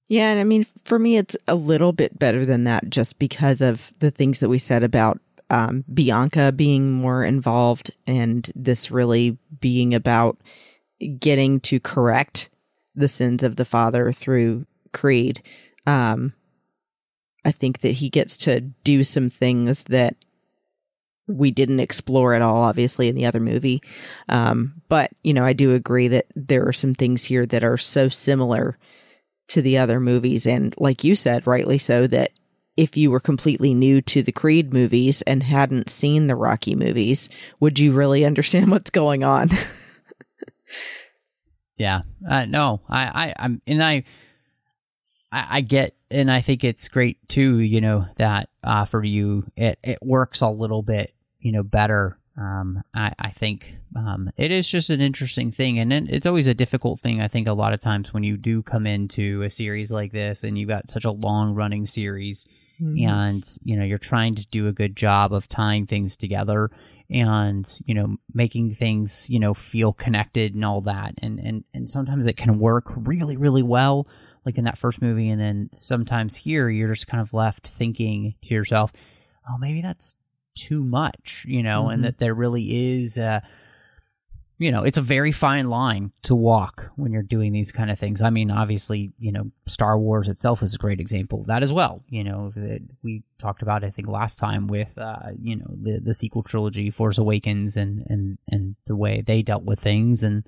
[0.07, 3.61] Yeah, and I mean, for me, it's a little bit better than that just because
[3.61, 9.37] of the things that we said about um, Bianca being more involved and this really
[9.59, 10.37] being about
[11.19, 12.49] getting to correct
[12.95, 15.41] the sins of the father through Creed.
[15.85, 16.33] Um,
[17.45, 20.15] I think that he gets to do some things that
[21.27, 23.81] we didn't explore at all, obviously, in the other movie.
[24.29, 27.77] Um, but, you know, I do agree that there are some things here that are
[27.77, 28.77] so similar
[29.49, 30.45] to the other movies.
[30.45, 32.31] And like you said, rightly so, that
[32.75, 37.29] if you were completely new to the Creed movies and hadn't seen the Rocky movies,
[37.59, 39.49] would you really understand what's going on?
[41.77, 42.01] Yeah.
[42.27, 44.03] Uh, no, I, I, I'm, and I,
[45.31, 49.45] I, I get, and I think it's great too, you know, that, uh, for you,
[49.55, 52.17] it, it works a little bit, you know, better.
[52.37, 55.79] Um, I, I think, um, it is just an interesting thing.
[55.79, 57.19] And it's always a difficult thing.
[57.19, 60.43] I think a lot of times when you do come into a series like this
[60.43, 62.45] and you've got such a long running series,
[63.09, 66.69] and you know you're trying to do a good job of tying things together
[67.09, 71.89] and you know making things you know feel connected and all that and and and
[71.89, 74.07] sometimes it can work really really well
[74.45, 78.35] like in that first movie and then sometimes here you're just kind of left thinking
[78.43, 78.91] to yourself
[79.49, 80.15] oh maybe that's
[80.57, 83.43] too much, you know, and that there really is a
[84.59, 87.99] you know, it's a very fine line to walk when you're doing these kind of
[87.99, 88.21] things.
[88.21, 91.71] I mean, obviously, you know, Star Wars itself is a great example of that as
[91.71, 92.03] well.
[92.09, 95.99] You know, that we talked about, I think, last time with, uh, you know, the
[95.99, 100.47] the sequel trilogy, Force Awakens, and and and the way they dealt with things, and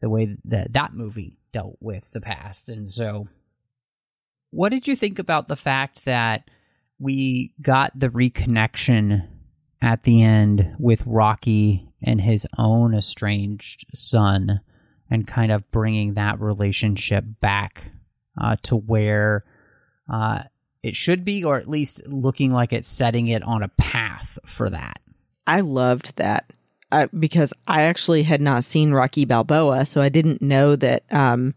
[0.00, 2.68] the way that that movie dealt with the past.
[2.68, 3.26] And so,
[4.50, 6.50] what did you think about the fact that
[6.98, 9.28] we got the reconnection
[9.82, 14.60] at the end with Rocky and his own estranged son
[15.10, 17.90] and kind of bringing that relationship back
[18.40, 19.44] uh, to where
[20.08, 20.42] uh,
[20.82, 24.70] it should be, or at least looking like it's setting it on a path for
[24.70, 25.00] that.
[25.46, 26.52] I loved that
[26.92, 31.54] uh, because I actually had not seen Rocky Balboa, so I didn't know that um,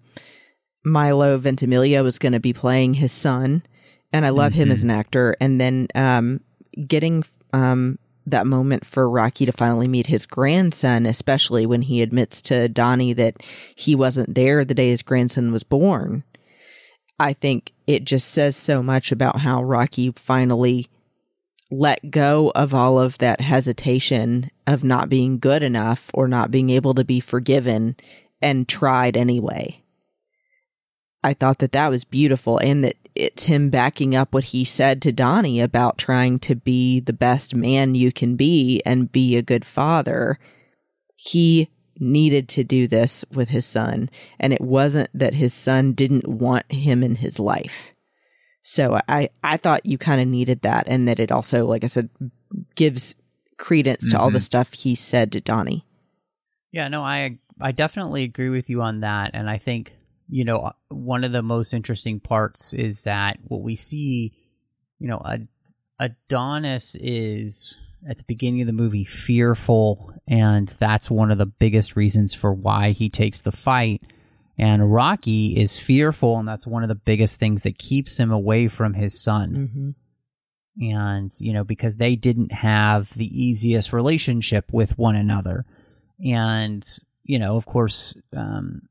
[0.83, 3.63] Milo Ventimiglia was going to be playing his son,
[4.11, 5.35] and I love him as an actor.
[5.39, 6.41] And then um,
[6.87, 12.41] getting um, that moment for Rocky to finally meet his grandson, especially when he admits
[12.43, 13.37] to Donnie that
[13.75, 16.23] he wasn't there the day his grandson was born.
[17.19, 20.87] I think it just says so much about how Rocky finally
[21.71, 26.69] let go of all of that hesitation of not being good enough or not being
[26.69, 27.95] able to be forgiven
[28.41, 29.83] and tried anyway.
[31.23, 35.01] I thought that that was beautiful and that it's him backing up what he said
[35.01, 39.41] to Donnie about trying to be the best man you can be and be a
[39.41, 40.39] good father.
[41.15, 46.27] He needed to do this with his son and it wasn't that his son didn't
[46.27, 47.93] want him in his life.
[48.63, 51.87] So I I thought you kind of needed that and that it also like I
[51.87, 52.09] said
[52.75, 53.15] gives
[53.57, 54.43] credence to all the mm-hmm.
[54.43, 55.85] stuff he said to Donnie.
[56.71, 59.93] Yeah, no, I I definitely agree with you on that, and I think
[60.29, 64.31] you know uh, one of the most interesting parts is that what we see,
[64.99, 65.47] you know, Ad-
[65.99, 71.95] Adonis is at the beginning of the movie fearful, and that's one of the biggest
[71.95, 74.01] reasons for why he takes the fight.
[74.57, 78.67] And Rocky is fearful, and that's one of the biggest things that keeps him away
[78.67, 79.95] from his son.
[80.79, 80.85] Mm-hmm.
[80.85, 85.65] and you know because they didn't have the easiest relationship with one another
[86.23, 88.81] and you know of course um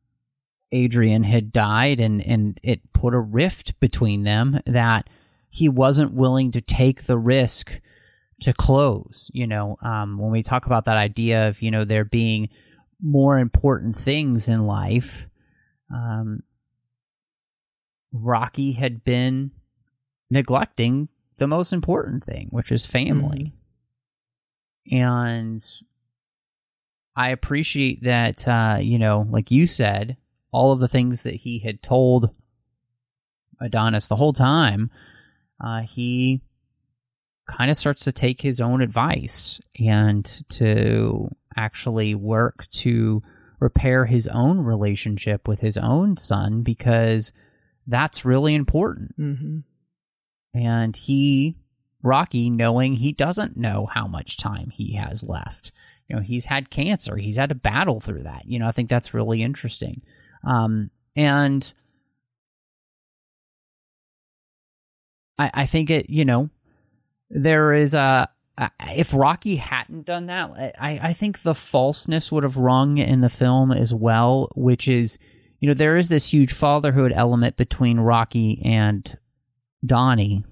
[0.73, 5.09] adrian had died and and it put a rift between them that
[5.49, 7.81] he wasn't willing to take the risk
[8.41, 12.05] to close you know um when we talk about that idea of you know there
[12.05, 12.49] being
[13.01, 15.27] more important things in life
[15.93, 16.43] um
[18.13, 19.51] rocky had been
[20.31, 21.09] neglecting
[21.39, 23.55] the most important thing, which is family.
[24.91, 25.65] And
[27.17, 30.17] I appreciate that, uh, you know, like you said,
[30.51, 32.31] all of the things that he had told
[33.61, 34.91] Adonis the whole time,
[35.63, 36.43] uh, he
[37.47, 43.23] kind of starts to take his own advice and to actually work to
[43.59, 47.33] repair his own relationship with his own son because
[47.87, 49.19] that's really important.
[49.19, 49.59] Mm-hmm.
[50.55, 51.57] and he
[52.03, 55.73] rocky knowing he doesn't know how much time he has left
[56.07, 58.45] you know he's had cancer he's had to battle through that.
[58.47, 60.03] You know i think that's really interesting
[60.45, 61.73] um and
[65.39, 66.51] i i think it you know
[67.31, 68.29] there is a,
[68.81, 73.29] if Rocky hadn't done that, I, I think the falseness would have rung in the
[73.29, 75.19] film as well, which is,
[75.61, 79.17] you know, there is this huge fatherhood element between Rocky and
[79.85, 80.45] Donnie.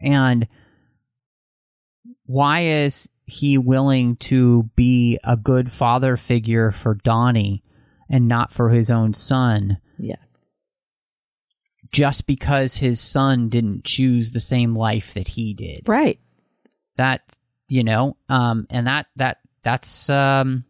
[0.00, 0.46] And
[2.26, 7.62] why is he willing to be a good father figure for Donnie
[8.10, 10.16] and not for his own son Yeah.
[11.92, 15.88] just because his son didn't choose the same life that he did?
[15.88, 16.18] Right.
[16.96, 17.22] that
[17.68, 20.64] you know um and that that that's um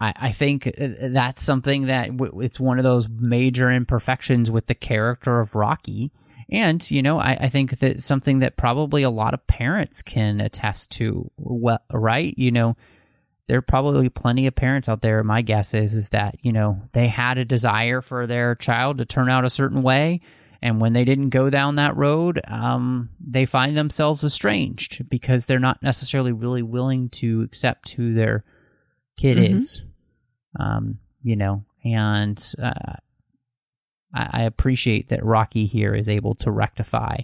[0.00, 4.66] I, I think uh, that's something that w- it's one of those major imperfections with
[4.66, 6.12] the character of Rocky.
[6.50, 10.40] And, you know, I, I think that something that probably a lot of parents can
[10.40, 12.32] attest to, well, right?
[12.38, 12.76] You know,
[13.48, 15.22] there are probably plenty of parents out there.
[15.24, 19.04] My guess is, is that, you know, they had a desire for their child to
[19.06, 20.20] turn out a certain way.
[20.60, 25.58] And when they didn't go down that road, um, they find themselves estranged because they're
[25.58, 28.44] not necessarily really willing to accept who their
[29.16, 29.56] kid Mhm.
[29.56, 29.82] is.
[30.58, 32.96] Um, you know, and uh,
[34.12, 37.18] I, I appreciate that Rocky here is able to rectify,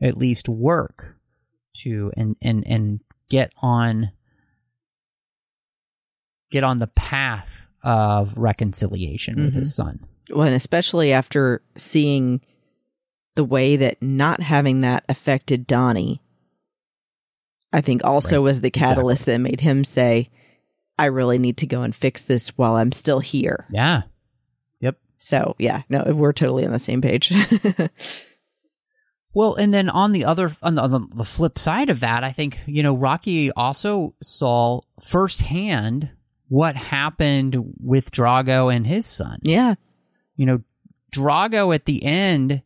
[0.00, 1.16] at least work
[1.78, 3.00] to and and and
[3.30, 4.10] get on
[6.50, 9.86] get on the path of reconciliation with his mm-hmm.
[9.86, 10.06] son.
[10.30, 12.40] Well, and especially after seeing
[13.36, 16.20] the way that not having that affected Donnie
[17.76, 18.44] I think also Right.
[18.44, 20.30] was the catalyst that made him say,
[20.98, 23.66] I really need to go and fix this while I'm still here.
[23.70, 24.02] Yeah.
[24.80, 24.96] Yep.
[25.18, 27.32] So, yeah, no, we're totally on the same page.
[29.34, 32.32] Well, and then on the other on the, on the flip side of that, I
[32.32, 36.08] think you know Rocky also saw firsthand
[36.48, 39.38] what happened with Drago and his son.
[39.42, 39.74] yeah.
[40.36, 40.60] You know,
[41.12, 42.62] Drago at the end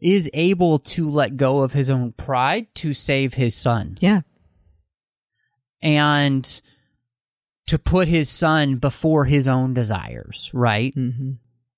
[0.00, 4.22] is able to let go of his own pride to save his son Yeah.
[5.82, 6.60] and
[7.66, 10.92] to put his son before his own desires, right?
[10.94, 11.32] hmm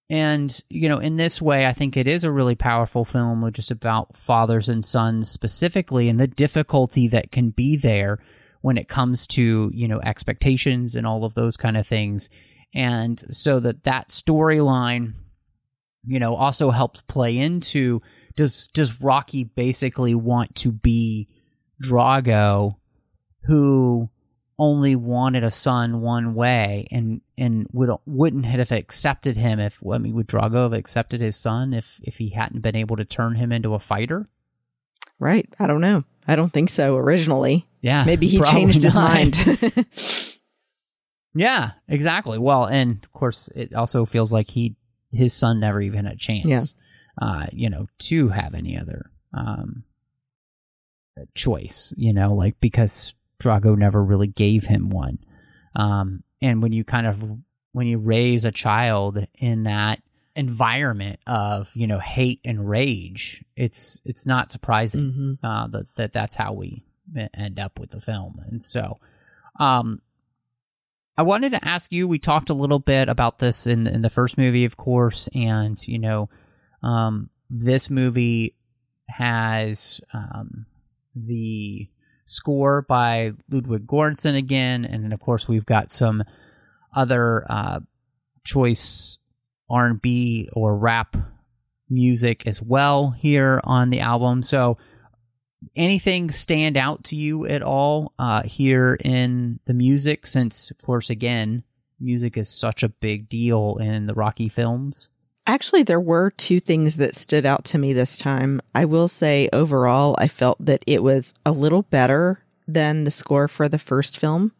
[0.09, 3.70] And, you know, in this way, I think it is a really powerful film just
[3.70, 8.18] about fathers and sons specifically and the difficulty that can be there
[8.66, 12.28] when it comes to, you know, expectations and all of those kind of things.
[12.74, 15.14] And so that that storyline,
[16.04, 18.02] you know, also helps play into
[18.34, 21.28] does does Rocky basically want to be
[21.80, 22.74] Drago
[23.44, 24.10] who
[24.58, 29.98] only wanted a son one way and and would wouldn't have accepted him if I
[29.98, 33.36] mean would Drago have accepted his son if if he hadn't been able to turn
[33.36, 34.28] him into a fighter?
[35.20, 35.48] Right.
[35.60, 36.02] I don't know.
[36.27, 37.66] I don't think so originally.
[37.81, 38.05] Yeah.
[38.05, 39.11] Maybe he changed his not.
[39.11, 39.87] mind.
[41.35, 42.39] yeah, exactly.
[42.39, 44.77] Well, and of course it also feels like he
[45.12, 46.45] his son never even had a chance.
[46.47, 47.27] Yeah.
[47.27, 49.85] Uh, you know, to have any other um
[51.35, 55.18] choice, you know, like because Drago never really gave him one.
[55.74, 57.22] Um, and when you kind of
[57.72, 60.01] when you raise a child in that
[60.37, 66.12] environment of you know hate and rage, it's it's not surprising hmm uh, that that
[66.12, 66.84] that's how we
[67.34, 68.41] end up with the film.
[68.51, 68.99] And so,
[69.59, 70.03] um,
[71.16, 72.07] I wanted to ask you.
[72.07, 75.76] We talked a little bit about this in in the first movie, of course, and
[75.89, 76.28] you know,
[76.82, 78.55] um, this movie
[79.09, 80.66] has um,
[81.14, 81.89] the
[82.26, 86.22] score by Ludwig Göransson again, and of course we've got some
[86.95, 87.80] other uh,
[88.45, 89.18] choice
[89.68, 91.16] R and B or rap
[91.88, 94.42] music as well here on the album.
[94.42, 94.76] So,
[95.74, 100.26] anything stand out to you at all uh, here in the music?
[100.26, 101.62] Since, of course, again,
[102.00, 105.08] music is such a big deal in the Rocky films.
[105.48, 108.60] Actually, there were two things that stood out to me this time.
[108.74, 113.46] I will say, overall, I felt that it was a little better than the score
[113.46, 114.50] for the first film,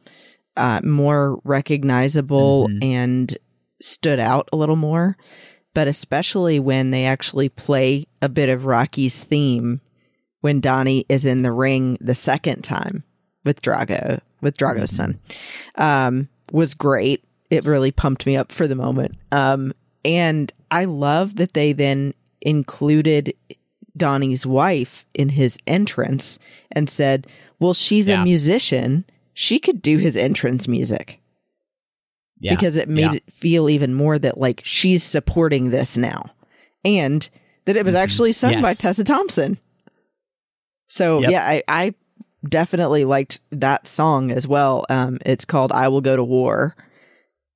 [0.57, 2.85] uh, more recognizable Mhm.
[2.85, 3.39] and
[3.81, 5.17] stood out a little more.
[5.75, 9.81] But especially when they actually play a bit of Rocky's theme
[10.41, 13.05] when Donnie is in the ring the second time
[13.45, 15.21] with Drago, with Drago's son,
[15.75, 17.25] um, was great.
[17.51, 19.17] It really pumped me up for the moment.
[19.33, 19.75] Um,
[20.05, 23.35] and I love that they then included
[23.97, 26.39] Donnie's wife in his entrance
[26.73, 27.27] and said,
[27.61, 28.23] well, she's Yeah.
[28.23, 29.05] a musician.
[29.35, 31.21] She could do his entrance music
[32.39, 33.13] Yeah, because it made Yeah.
[33.15, 36.33] it feel even more that like she's supporting this now
[36.85, 37.29] and
[37.65, 37.99] that it was Mhm.
[37.99, 39.59] actually sung by Tessa Thompson.
[40.89, 41.31] So Yep.
[41.31, 41.95] yeah, I, I
[42.49, 44.85] definitely liked that song as well.
[44.89, 46.77] Um, it's called "I Will Go to War."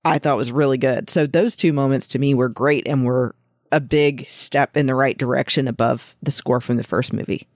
[0.05, 1.11] I thought was really good.
[1.11, 3.35] So those two moments to me were great and were
[3.71, 7.47] a big step in the right direction above the score from the first movie.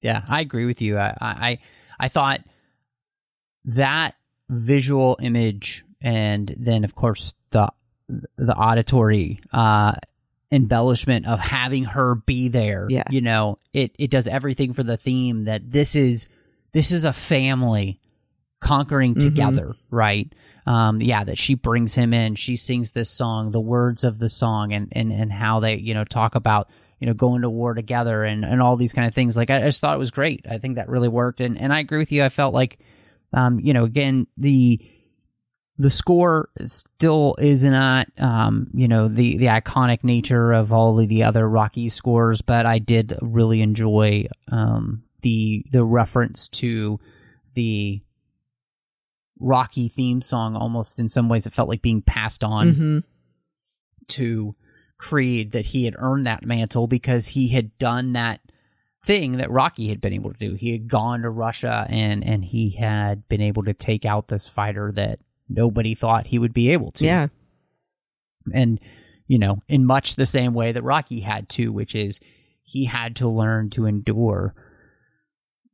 [0.00, 0.96] Yeah, I agree with you.
[0.96, 1.58] I I
[1.98, 2.40] I thought
[3.64, 4.14] that
[4.48, 7.68] visual image and then of course the
[8.36, 9.94] the auditory uh
[10.50, 12.86] embellishment of having her be there.
[12.90, 13.04] Yeah.
[13.10, 16.28] You know, it it does everything for the theme that this is
[16.72, 18.00] this is a family
[18.60, 19.20] conquering Mhm.
[19.20, 20.30] together, right?
[20.66, 24.28] Um yeah, that she brings him in, she sings this song, the words of the
[24.28, 26.68] song and and and how they, you know, talk about
[27.00, 29.36] you know, going to war together and, and all these kind of things.
[29.36, 30.46] Like I, I just thought it was great.
[30.48, 31.40] I think that really worked.
[31.40, 32.22] And, and I agree with you.
[32.22, 32.78] I felt like,
[33.32, 34.80] um, you know, again, the,
[35.78, 41.08] the score still is not, um, you know, the, the iconic nature of all of
[41.08, 47.00] the other Rocky scores, but I did really enjoy, um, the, the reference to
[47.54, 48.02] the
[49.38, 52.98] Rocky theme song almost in some ways it felt like being passed on hmm
[54.08, 54.54] to
[54.98, 58.40] Creed that he had earned that mantle because he had done that
[59.04, 60.54] thing that Rocky had been able to do.
[60.54, 64.46] He had gone to Russia and and he had been able to take out this
[64.46, 65.18] fighter that
[65.54, 67.04] nobody thought he would be able to.
[67.04, 67.28] Yeah.
[68.52, 68.80] And
[69.28, 72.20] you know, in much the same way that Rocky had to, which is
[72.64, 74.54] he had to learn to endure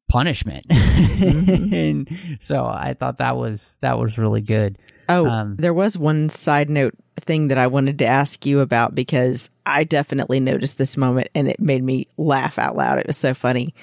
[0.09, 0.67] punishment.
[1.19, 1.73] Mhm.
[1.73, 4.79] and so I thought that was that was really good.
[5.09, 8.95] Oh, Um, there was one side note thing that I wanted to ask you about
[8.95, 12.99] because I definitely noticed this moment and it made me laugh out loud.
[12.99, 13.75] It was so funny.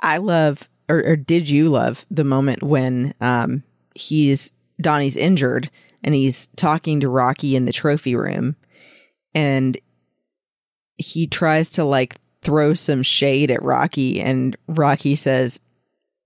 [0.00, 3.62] I love or, or did you love the moment when um
[3.94, 5.70] he's Donnie's injured
[6.02, 8.56] and he's talking to Rocky in the trophy room
[9.34, 9.76] and
[10.96, 15.58] he tries to like throw some shade at Rocky and Rocky says,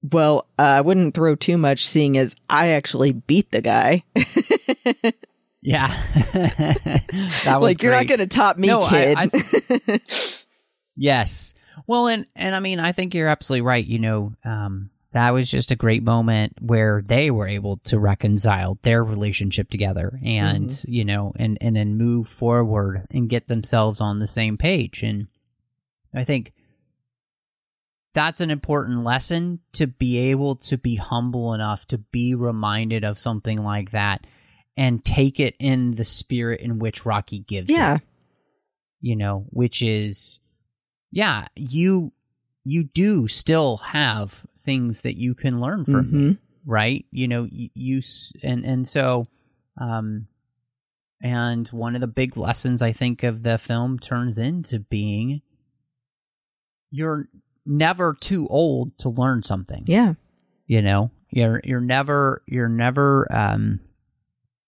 [0.03, 4.05] "Well, uh, I wouldn't throw too much seeing as I actually beat the guy."
[5.61, 5.88] Yeah,
[6.32, 9.88] that was like you're not going to top me, No, I- kid.
[9.88, 10.01] I-
[10.96, 11.53] Yes.
[11.86, 13.84] Well, and and I mean, I think you're absolutely right.
[13.84, 18.78] You know, um, that was just a great moment where they were able to reconcile
[18.82, 20.92] their relationship together, and mm-hmm.
[20.92, 25.02] you know, and and then move forward and get themselves on the same page.
[25.02, 25.28] And
[26.14, 26.52] I think
[28.12, 33.18] that's an important lesson to be able to be humble enough to be reminded of
[33.18, 34.26] something like that
[34.76, 37.98] and take it in the spirit in which Rocky gives it yeah.
[39.00, 40.38] you know, which is,
[41.11, 42.12] yeah, you
[42.64, 46.39] you do still have things that you can learn from me, Mhm.
[46.66, 47.07] right?
[47.11, 48.03] You know, you, you
[48.43, 49.27] and and so,
[49.81, 50.29] um,
[51.23, 55.41] and one of the big lessons I think of the film turns into being,
[56.91, 57.29] you're
[57.66, 60.14] never too old to learn something Yeah.
[60.66, 63.81] you know you're you're never you're never um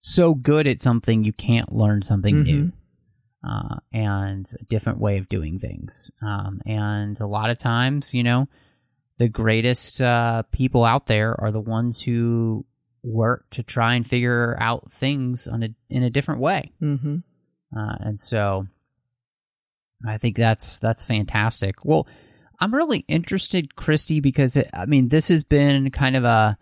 [0.00, 2.72] so good at something you can't learn something new
[3.42, 8.22] uh and a different way of doing things um and a lot of times you
[8.22, 8.48] know
[9.20, 12.64] the greatest uh people out there are the ones who
[13.04, 17.16] work to try and figure out things on a in a different way Mm-hmm.
[17.76, 18.66] uh, and so
[20.06, 21.84] I think that's that's fantastic.
[21.84, 22.08] Well,
[22.58, 26.56] I'm really interested, Christy, because it, I mean this has been kind of a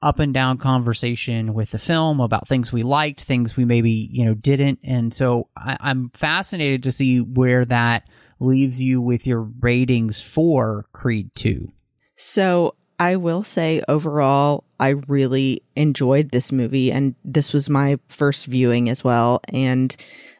[0.00, 4.24] up and down conversation with the film about things we liked, things we maybe you
[4.24, 8.08] know didn't, and so I, I'm fascinated to see where that
[8.38, 11.72] leaves you with your ratings for Creed Two.
[12.16, 18.46] So I will say overall, I really enjoyed this movie, and this was my first
[18.46, 19.40] viewing as well.
[19.48, 19.94] And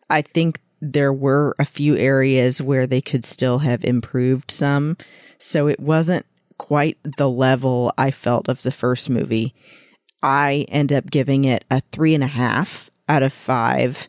[0.09, 4.97] I think there were a few areas where they could still have improved some.
[5.39, 6.27] So it wasn't
[6.59, 9.55] quite the level I felt of the first movie.
[10.23, 14.09] I end up giving it a three and a half out of five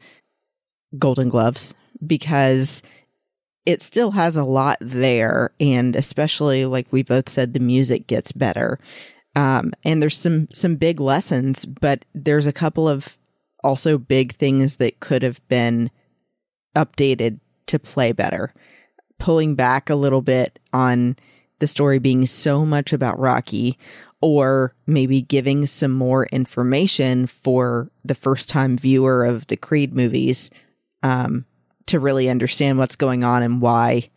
[0.97, 1.73] Golden Gloves
[2.05, 2.81] because
[3.65, 8.31] it still has a lot there and especially like we both said the music gets
[8.31, 8.79] better.
[9.35, 13.17] Um, and there's some some big lessons but there's a couple of
[13.63, 15.89] also big things that could have been
[16.75, 18.53] updated to play better.
[19.17, 21.15] Pulling back a little bit on
[21.59, 23.77] the story being so much about rocky
[24.21, 30.49] or maybe giving some more information for the first time viewer of the creed movies
[31.03, 31.45] um,
[31.87, 34.09] to really understand what's going on and why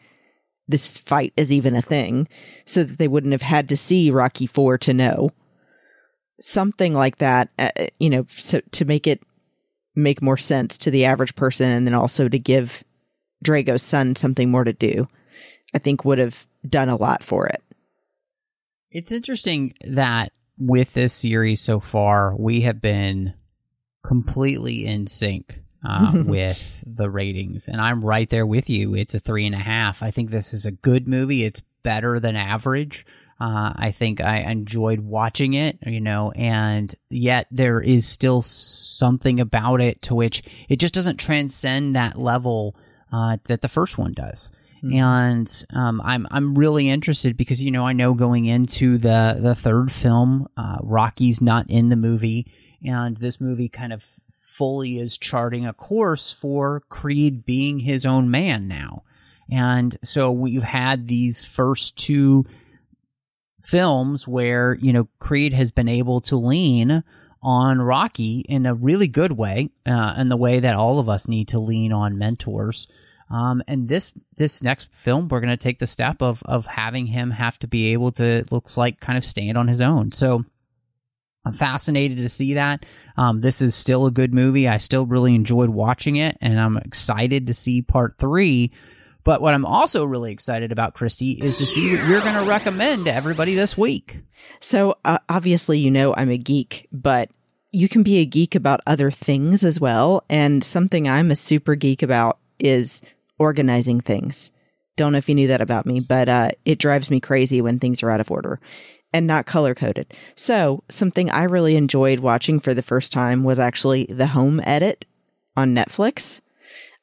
[0.66, 2.28] this fight is even a thing
[2.66, 5.30] so that they wouldn't have had to see Rocky 4 to know.
[6.40, 9.20] Something like that uh, you know so to make it
[9.96, 12.84] make more sense to the average person and then also to give
[13.42, 15.08] Drago's son something more to do
[15.74, 17.62] I think would have done a lot for it.
[18.90, 23.34] It's interesting that with this series so far, we have been
[24.04, 28.94] completely in sync uh, with the ratings, and I'm right there with you.
[28.94, 30.02] It's a three and a half.
[30.02, 31.44] I think this is a good movie.
[31.44, 33.06] It's better than average.
[33.40, 39.38] Uh, I think I enjoyed watching it, you know, and yet there is still something
[39.38, 42.74] about it to which it just doesn't transcend that level
[43.12, 44.50] uh, that the first one does
[44.82, 49.54] and um, I'm I'm really interested because you know I know going into the the
[49.54, 52.46] third film, uh, Rocky's not in the movie,
[52.84, 54.04] and this movie kind of
[54.58, 59.04] fully is charting a course for Creed being his own man now,
[59.50, 62.44] and so we've had these first two
[63.60, 67.04] films where you know Creed has been able to lean
[67.42, 71.28] on Rocky in a really good way, uh, in the way that all of us
[71.28, 72.88] need to lean on mentors.
[73.30, 77.06] Um, and this this next film, we're going to take the step of of having
[77.06, 80.12] him have to be able to it looks like kind of stand on his own.
[80.12, 80.44] So
[81.48, 82.84] I'm fascinated to see that.
[83.16, 84.68] Um, this is still a good movie.
[84.68, 88.70] I still really enjoyed watching it, and I'm excited to see part three.
[89.24, 92.50] But what I'm also really excited about, Christy, is to see what you're going to
[92.50, 94.20] recommend to everybody this week.
[94.60, 97.30] So uh, obviously, you know, I'm a geek, but
[97.72, 100.24] you can be a geek about other things as well.
[100.28, 103.00] And something I'm a super geek about is
[103.38, 104.50] organizing things.
[104.96, 107.78] Don't know if you knew that about me, but uh, it drives me crazy when
[107.78, 108.60] things are out of order
[109.12, 110.12] and not color coded.
[110.34, 115.06] So, something I really enjoyed watching for the first time was actually the home edit
[115.56, 116.40] on Netflix.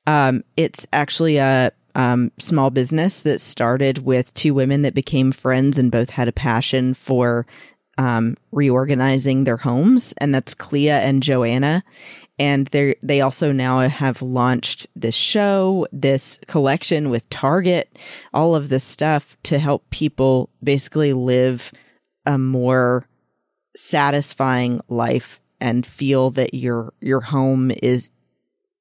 [0.08, 5.80] Um, it's actually a um, small business that started with two women that became friends
[5.80, 7.48] and both had a passion for
[7.98, 11.84] um, reorganizing their homes, and that's Clea and Joanna.
[12.38, 17.98] And they they also now have launched this show, this collection with Target,
[18.34, 21.72] all of this stuff to help people basically live
[22.26, 23.08] a more
[23.76, 28.10] satisfying life and feel that your your home is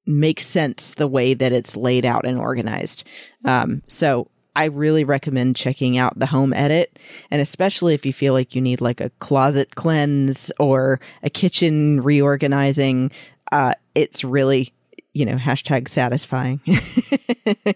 [0.06, 3.04] makes sense the way that it's laid out and organized.
[3.44, 6.98] Um, so I really recommend checking out the home edit.
[7.30, 12.02] And especially if you feel like you need like a closet cleanse or a kitchen
[12.02, 13.10] reorganizing,
[13.50, 14.72] uh, it's really,
[15.12, 16.60] you know, hashtag satisfying.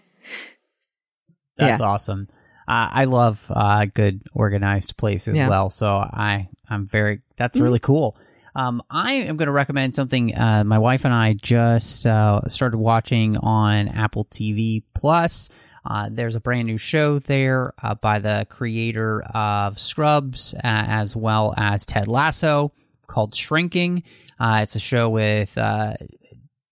[1.57, 2.29] That's awesome.
[2.69, 5.49] Uh, I love uh, good organized place as Yeah.
[5.49, 5.69] well.
[5.71, 8.15] So I I'm very that's really cool.
[8.55, 10.37] Um, I am going to recommend something.
[10.37, 15.49] Uh, my wife and I just uh, started watching on Apple TV Plus.
[15.85, 21.15] Uh, there's a brand new show there uh, by the creator of Scrubs, uh, as
[21.15, 22.71] well as Ted Lasso,
[23.07, 24.03] called Shrinking.
[24.39, 25.93] Uh, it's a show with uh,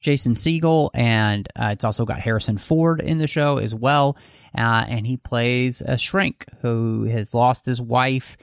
[0.08, 4.16] Jason Segel, and uh, it's also got Harrison Ford in the show as well.
[4.58, 8.38] Uh, and he plays a shrink who has lost his wife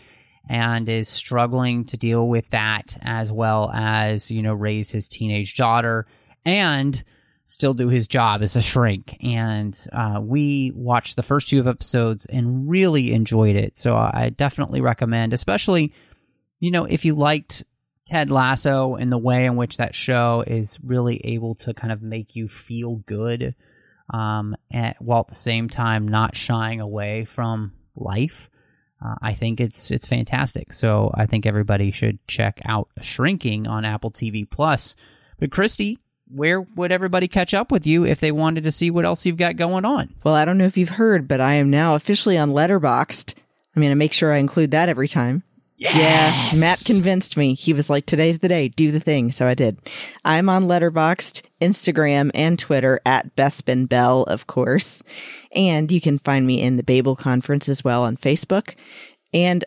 [0.47, 5.57] and is struggling to deal with that, as well as you know raise his teenage
[5.57, 6.07] daughter
[6.45, 7.03] and
[7.47, 9.17] still do his job as a shrink.
[9.23, 13.79] And uh, we watched the first two episodes and really enjoyed it.
[13.79, 15.95] So I definitely recommend, especially
[16.61, 17.65] you know if you liked
[18.07, 22.03] Ted Lasso and the way in which that show is really able to kind of
[22.03, 23.55] make you feel good,
[24.13, 28.51] um, and, while at the same time not shying away from life.
[29.05, 30.73] Uh, I think it's it's fantastic.
[30.73, 34.97] So I think everybody should check out Shrinking on Apple TV Plus.
[35.39, 35.99] But Christy,
[36.29, 39.37] where would everybody catch up with you if they wanted to see what else you've
[39.37, 40.15] got going on?
[40.25, 43.35] well, I don't know if you've heard, but I am now officially on Letterboxd.
[43.75, 45.43] I'm going to make sure I include that every time.
[45.77, 47.55] Yeah, Matt convinced me.
[47.55, 48.68] He was like, "Today's the day.
[48.68, 49.77] Do the thing." So I did.
[50.25, 55.03] I'm on Letterboxd, Instagram, and Twitter at Bespin Bell, of course.
[55.53, 58.75] And you can find me in the Babel Conference as well on Facebook.
[59.33, 59.64] And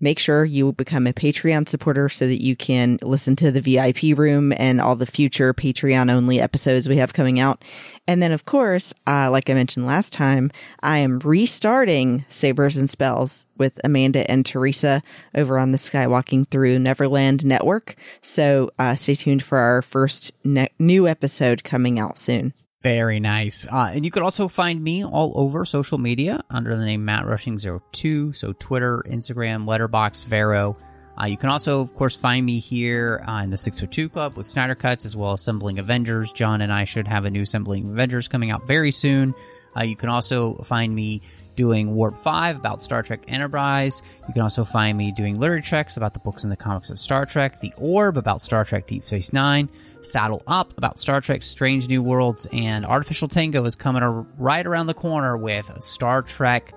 [0.00, 4.18] make sure you become a Patreon supporter so that you can listen to the VIP
[4.18, 7.64] room and all the future Patreon only episodes we have coming out.
[8.06, 10.50] And then, of course, uh, like I mentioned last time,
[10.82, 15.02] I am restarting Sabers and Spells with Amanda and Teresa
[15.34, 17.96] over on the Skywalking Through Neverland network.
[18.22, 22.54] So uh, stay tuned for our first ne- new episode coming out soon.
[22.82, 23.66] Very nice.
[23.66, 27.24] Uh, and you can also find me all over social media under the name Matt
[27.24, 28.36] Rushing02.
[28.36, 30.76] So Twitter, Instagram, Letterboxd, Vero.
[31.20, 34.46] Uh, you can also, of course, find me here uh, in the 602 Club with
[34.46, 36.32] Snyder Cuts as well as Assembling Avengers.
[36.32, 39.34] John and I should have a new Assembling Avengers coming out very soon.
[39.76, 41.20] Uh, you can also find me
[41.56, 44.00] doing Warp 5 about Star Trek Enterprise.
[44.28, 47.00] You can also find me doing Literary Treks about the books and the comics of
[47.00, 49.68] Star Trek, The Orb about Star Trek Deep Space Nine,
[50.02, 54.02] Saddle Up about Star Trek Strange New Worlds, and Artificial Tango is coming
[54.38, 56.74] right around the corner with Star Trek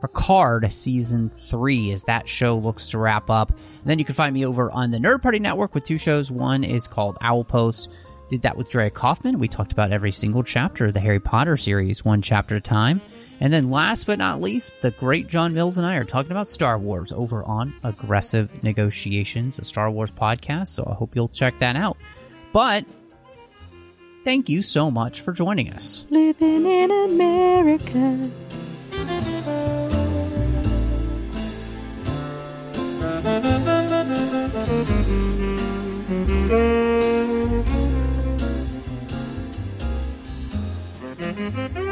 [0.00, 3.50] Picard season three as that show looks to wrap up.
[3.50, 6.30] And then you can find me over on the Nerd Party Network with two shows.
[6.30, 7.90] One is called Owl Post.
[8.28, 9.38] Did that with Drea Kaufman.
[9.38, 12.60] We talked about every single chapter of the Harry Potter series, one chapter at a
[12.60, 13.00] time.
[13.40, 16.48] And then last but not least, the great John Mills and I are talking about
[16.48, 20.68] Star Wars over on Aggressive Negotiations, a Star Wars podcast.
[20.68, 21.96] So I hope you'll check that out.
[22.54, 22.84] But
[24.22, 26.04] thank you so much for joining us.
[26.08, 28.30] Living in America.
[41.76, 41.83] You.